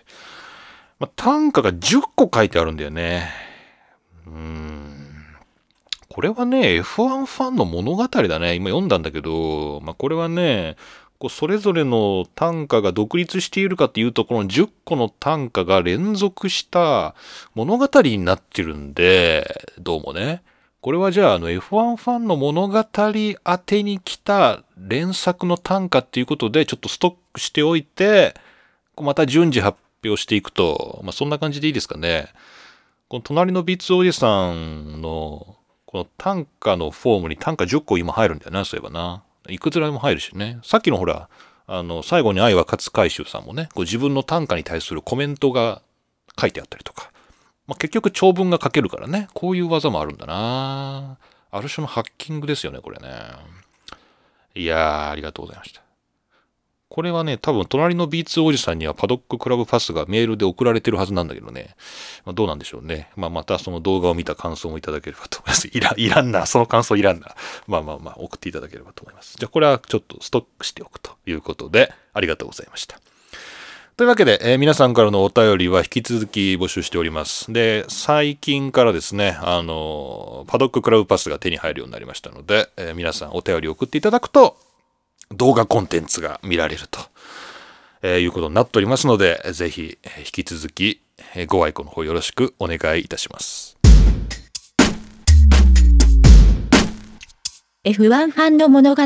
[0.98, 3.30] まあ、単価が10個書いてあるんだよね。
[4.26, 5.06] うーん。
[6.08, 8.54] これはね、F1 ファンの物語だね。
[8.56, 10.76] 今読んだんだけど、まあ、これはね、
[11.20, 17.14] こうそれぞれの単価が独立しているかっていうと、この10個の単価が連続した
[17.54, 20.42] 物語になってるんで、どうもね。
[20.80, 28.34] これはじゃあ、あの F1 ファンの物語宛てに来た連作の単価っていうことで、ちょっとストックしておいて、
[28.96, 32.28] また順次発表していくと、まあそんな感じでいいですかね。
[33.08, 39.22] この隣のビッツおじさんの、この単価のフォームに単価10個今入るんだよな、そういえばな。
[39.48, 40.58] いくつらでも入るしね。
[40.62, 41.28] さっきのほら、
[41.66, 45.82] あの、最後に愛は勝海舟さんもね、こう自分の短歌に対するコメントが
[46.38, 47.10] 書いてあったりとか。
[47.66, 51.16] まあ、結局長文が書けるからね、こういう技もあるんだな
[51.52, 53.08] ある種のハッキングですよね、これね。
[54.56, 55.82] いやー、ありがとうございました。
[56.90, 61.76] これはね、多分隣の B2 おじさんにはパドッククラブパスがメールで送られてるはずなんだけどね。
[62.24, 63.10] まあ、どうなんでしょうね。
[63.14, 65.68] まあ、またその動画を見た感想もいただければと思います。
[65.72, 66.46] いら、いらんな。
[66.46, 67.36] その感想いらんな。
[67.68, 69.36] まあまあまあ、送っていただければと思います。
[69.38, 73.00] じゃあ、これはちょっとストックしておくということで、ありがとうございました。
[73.96, 77.52] というわけで、えー皆さんからのお便りは引き続き募集しております。
[77.52, 84.56] で、最近からですね、あのパドッククラブパスが手に入るようになりましたので、えー皆さんお便り送っていただくと、
[85.32, 87.00] 動画コンテンツが見られると、
[88.02, 91.02] えーいうことになっておりますので、ぜひ、えー引き続き、
[91.34, 93.78] えーご愛顧の方よろしくお願いいたします。
[97.84, 99.02] F1 ファンの物語。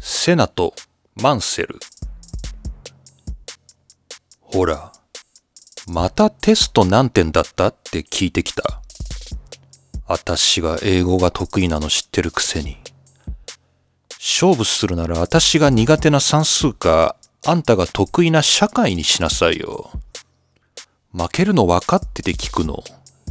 [0.00, 0.74] セナと
[1.14, 1.78] マンセル。
[4.40, 4.92] ほら、
[5.86, 8.83] またテスト何点だったって聞いてきた。
[10.06, 12.76] あたしが英語が得意なの知ってるくせに。
[14.18, 19.90] 勝負するならあたしが苦手な算数か、あんたが得意な社会にしなさいよ。
[21.12, 22.82] 負けるの分かってて聞くの、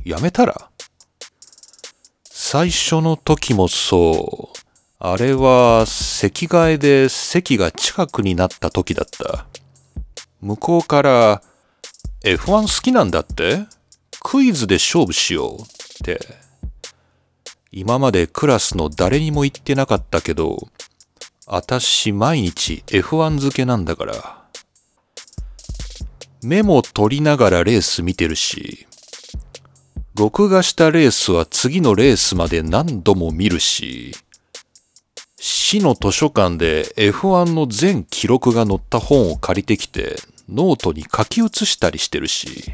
[0.05, 0.69] やめたら
[2.29, 4.59] 最初の時もそう。
[4.99, 9.45] あれは席替えで席が近くになった時だった。
[10.41, 11.41] 向こうから
[12.23, 13.65] F1 好きなんだって？
[14.21, 15.65] クイズで勝負しようっ
[16.03, 16.42] て。
[17.75, 20.67] 今までクラスの誰にも言ってなかったけど、
[21.47, 24.43] あたし毎日 F1 漬けなんだから。
[26.43, 28.85] メモ取りながらレース見てるし、
[30.15, 34.11] 録画したレースは次のレースまで何度も見るし、
[35.39, 40.17] 市の図書館で F1 の全記録が載った本を借りてきて
[40.47, 42.71] ノートに書き写したりしてるし、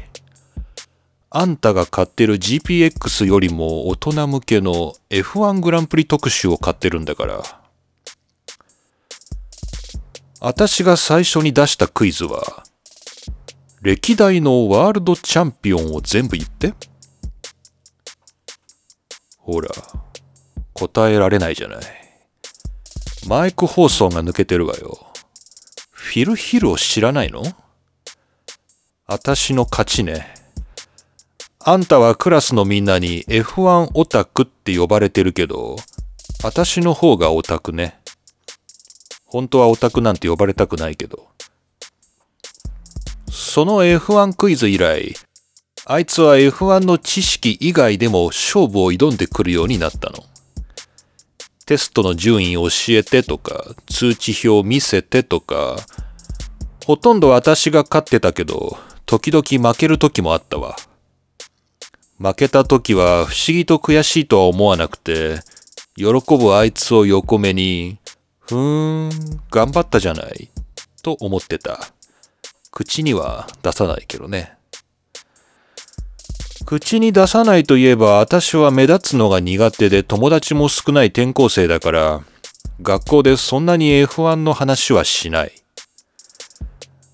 [1.32, 7.42] あんたが買ってる GPX よりも大人向けの F1 グランプリ特集を買ってるんだから。
[10.40, 12.64] 私が最初に出したクイズは、
[13.80, 16.74] 歴代のワールドチャンピオンを全部言って。
[19.38, 19.70] ほら、
[20.74, 21.78] 答えられないじゃない。
[23.28, 25.06] マイク放送が抜けてるわよ。
[25.92, 27.44] フィル・ヒルを知らないの？
[29.06, 30.39] 私の勝ちね。
[31.62, 35.76] あんたはクラスのみんなに F1 オタクって呼ばれてるけど、
[36.42, 38.00] 私の方がオタクね。
[39.26, 41.28] 本当はオタクなんて呼ばれたくないけど。
[43.30, 45.14] その F1 クイズ以来、
[45.84, 50.24] あいつは F1 の知識以外でも勝負を挑んでくるようになったの。
[51.66, 55.76] テストの順位教えてとか、通知表見せてとか、
[56.86, 60.74] ほとんど私が勝ってたけど、時々負ける時もあったわ。
[62.20, 65.40] 負けた時は不思議と悔しいとは思わなくて、
[65.96, 66.04] 喜
[66.36, 67.96] ぶあいつを横目に、
[68.40, 69.10] ふーん、
[69.50, 70.50] 頑張ったじゃない、
[71.02, 71.80] と思ってた。
[72.70, 74.52] 口には出さないけどね。
[76.66, 82.20] 口に出さないといえば私は目立つのが苦手で友達も少ない転校生だから
[82.82, 85.52] 学校でそんなに F1 の話はしない。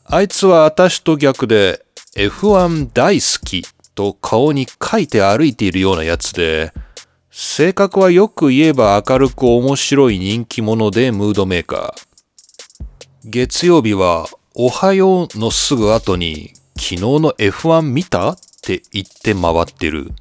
[0.04, 1.84] あいつは私と逆で
[2.16, 3.64] F1 大好き
[3.96, 6.72] と顔に書いて歩いているようなやつで
[7.30, 12.06] 性格はよく言えば明るく面白い人気者でムードメーカー。
[13.24, 18.30] 月曜日はおはようのすぐ後に昨日の F1 見た？
[18.30, 20.12] って言って回ってる。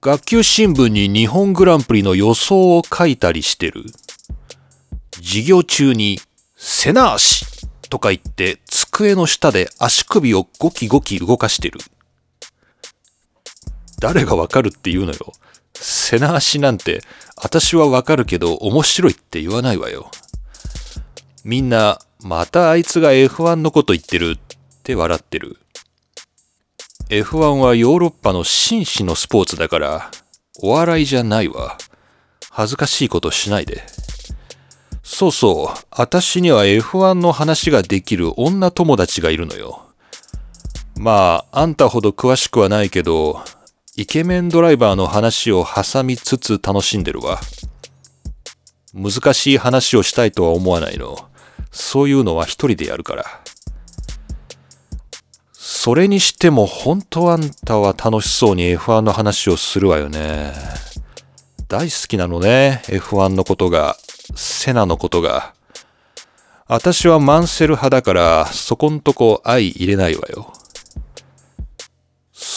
[0.00, 3.84] 学級新聞に日本グランプリの予想を書いたりしてる。
[5.16, 6.18] 授業中に
[6.56, 7.46] 背な足
[7.90, 11.78] とか言って机の下で足首をゴキゴキ動かしてる。
[14.02, 15.32] 誰がわかるって言うのよ。
[15.74, 17.02] 背な足なんて
[17.36, 20.10] 私はわかるけど面白いって言わないわよ。
[21.44, 24.38] みんなまたあいつが F1 のこと言ってるっ
[24.82, 25.56] て笑ってる。
[27.10, 30.10] F1 はヨーロッパの紳士のスポーツだから、
[30.60, 31.78] お笑いじゃないわ。
[32.50, 33.84] 恥ずかしいことしないで。
[35.04, 39.82] そうそう、私には F1 の話ができる女友達がいるのよ。
[40.96, 43.42] まあ、あんたほど詳しくはないけど、
[43.94, 47.38] イケメンドライバーの話を挟みつつ楽しんでるわ。
[48.94, 51.28] 難しい話をしたいとは思わないの。
[51.70, 53.24] そういうのは一人でやるから。
[55.52, 60.54] それにしても本当あんたは楽しそうに F1 の話をするわよね。
[61.68, 63.98] 大好きなのね、F1 のことが、
[64.34, 65.52] セナのことが。
[66.66, 70.54] 私はマンセル派だから、そこんとこ相入れないわよ。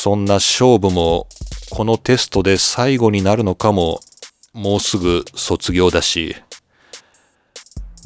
[0.05, 1.27] そんな勝負も
[1.71, 4.01] このテストで最後になるのかも。
[4.53, 6.35] もうすぐ卒業だし。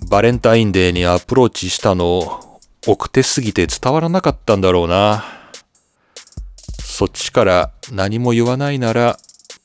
[0.08, 5.26] バレンタインデーにアプローチしたの奥手すぎて伝わらなかったんだろうな。
[6.82, 9.18] そっちから何も言わないなら、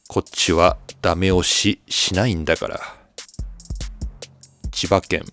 [0.09, 2.80] こっちはダメ押ししないんだから。
[4.72, 5.24] 千葉県、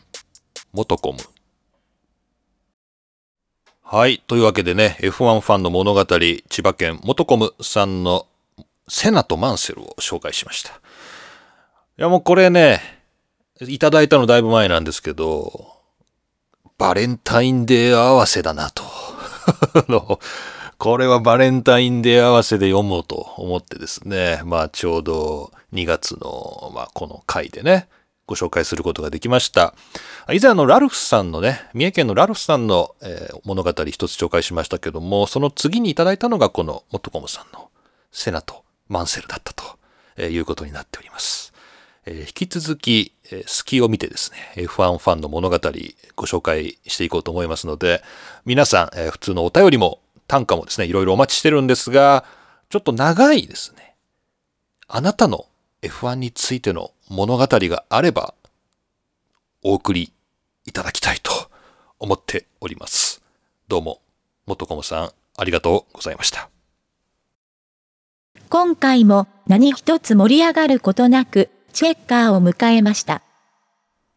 [0.71, 1.30] 元コム。
[3.93, 4.23] はい。
[4.25, 8.25] というわけでね、F1 ファンの物語、千葉県元コムさんの
[8.87, 10.69] セナとマンセルを紹介しました。
[10.69, 10.73] い
[11.97, 12.79] やもうこれね、
[13.59, 15.75] いただいたのだいぶ前なんですけど、
[16.77, 18.81] バレンタインデー合わせだなと。
[20.79, 27.89] これはバレンタインデー合わせで読もうと思ってですね、まあちょうど2月の、まあ、この回でね、
[28.31, 29.73] ご紹介することができました。
[30.31, 37.69] 以前あのラルフさんのね、三重県のラルフさんの、えー物語一つ紹介しましたけども、その次にいただいたのがこのモットコムさんの
[38.11, 39.63] セナとマンセルだったと、
[40.15, 41.51] えーいうことになっております。
[42.05, 45.57] えー引き続き、え隙を見てですね、F1 ファンの物語
[46.15, 48.01] ご紹介していこうと思いますので、
[48.45, 52.23] 皆さん、え普通のお便りも短歌もですね、いろいろお待ちしてるんですが、
[52.69, 53.95] ちょっと長いですね。
[54.87, 55.47] あなたの
[55.81, 58.33] F1 についての物語があれば、
[59.63, 60.13] お送り
[60.65, 61.31] いただきたいと
[61.99, 63.21] 思っております。
[63.67, 63.99] どうも、
[64.45, 66.49] 元コモさん、ありがとうございました。
[68.47, 73.21] 今回も何一つ盛り上がることなく、チェッカーを迎えました。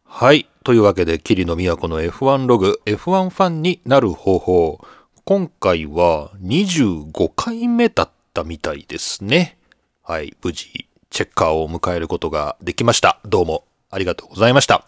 [0.05, 0.47] はい。
[0.63, 4.79] というわけで、霧の都の F1 ログ、F1 ファンになる方法。
[5.25, 9.57] 今回は25回目だったみたいですね。
[10.01, 10.33] はい。
[10.41, 13.19] 無事、チェッカーを迎えることができました。
[13.25, 14.85] どうもありがとうございました。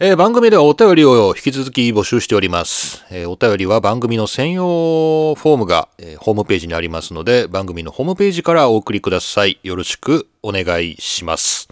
[0.00, 3.04] えー番組ではお便りを引き続き募集しております。
[3.10, 9.60] えーお便りは番組の専用フォームが、えーホームページにありますので、番組のホームページからお送りください。
[9.62, 11.68] よろしくお願いします。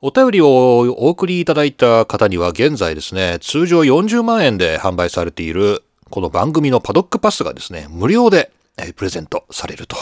[0.00, 9.96] お便りをお送りいただいた方には現在ですね、通常40万円で販売されているこの番組のパドックパスがですね、無料でえプレゼントされると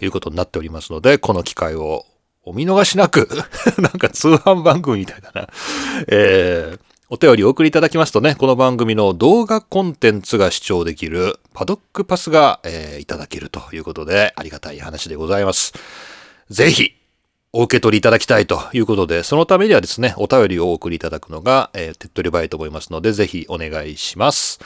[0.00, 2.04] いうことになっておりますので、この機会を
[2.44, 3.28] お見逃しなく、
[3.78, 5.48] なんか通販番組みたいだな。
[6.08, 15.72] えーお便りお送りいただきますとね、この番組の動画コンテンツが視聴できるパドックパスが、えーいただけるということで、ありがたい話でございます。
[16.50, 16.94] ぜひ、
[17.52, 24.58] お受け取りいただきたいということで、そのためにはですね、お便りをお送りいただくのが、えー手っ取り早いと思いますので、ぜひお願いします。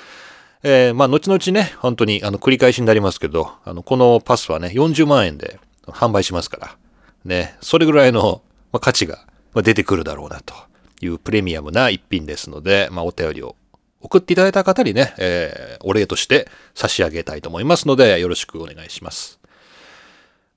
[0.63, 6.77] えーまあ、後々ね、本当に、あの、繰り返しになりますけど、あの、このパスはね、40万円で販売しますから、
[7.25, 8.43] ね、それぐらいの、
[8.73, 10.55] まあ、価値が出てくるだろうなと
[11.01, 13.57] いうプレミアムな一品ですので、まあ、お便りを
[14.03, 19.41] 送っていただいた方にね、えーお礼として差し上げたいと思いますので、よろしくお願いします。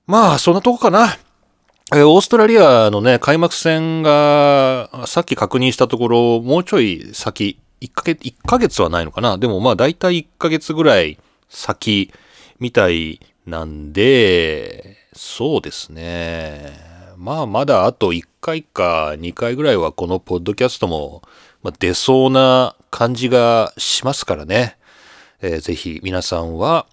[0.06, 1.16] まあ、そんなとこかな。
[1.94, 9.38] えーオーストラリアのね、開幕戦が、さっき確認したところ、もうちょい先、1ヶ月、1ヶ月はないのかな？
[9.38, 11.18] でもまあ、だいたい1ヶ月ぐらい
[11.48, 12.12] 先
[12.58, 16.72] みたいなんで、そうですね。
[17.16, 21.22] まあ、まだあと1回か2回ぐらいはこのポッドキャストも、
[21.78, 24.76] 出そうな感じがしますからね。
[25.40, 26.86] えーぜひ皆さんは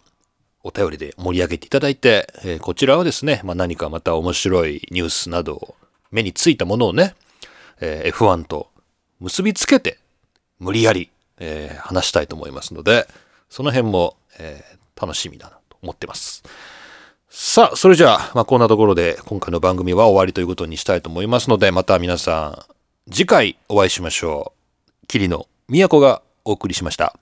[0.64, 5.76] お便りで盛り上げていただいて、えーこちらはですね、まあ、何かまた面白いニュースなど
[6.12, 7.16] 目についたものをね、
[7.82, 8.70] えー F1 と
[9.20, 10.00] 結びつけて
[10.62, 11.10] 無理やり、
[11.40, 13.08] えー話したいと思いますので、
[13.50, 16.44] その辺も、えー楽しみだなと思ってます。
[17.28, 22.66] さあ、それじゃあ、まあ、こんなところで今回の番組は終わりということにしたいと思いますので、また皆さ
[23.10, 24.54] ん、次回お会いしましょ
[25.04, 25.08] う。
[25.08, 27.21] 霧の都がお送りしました。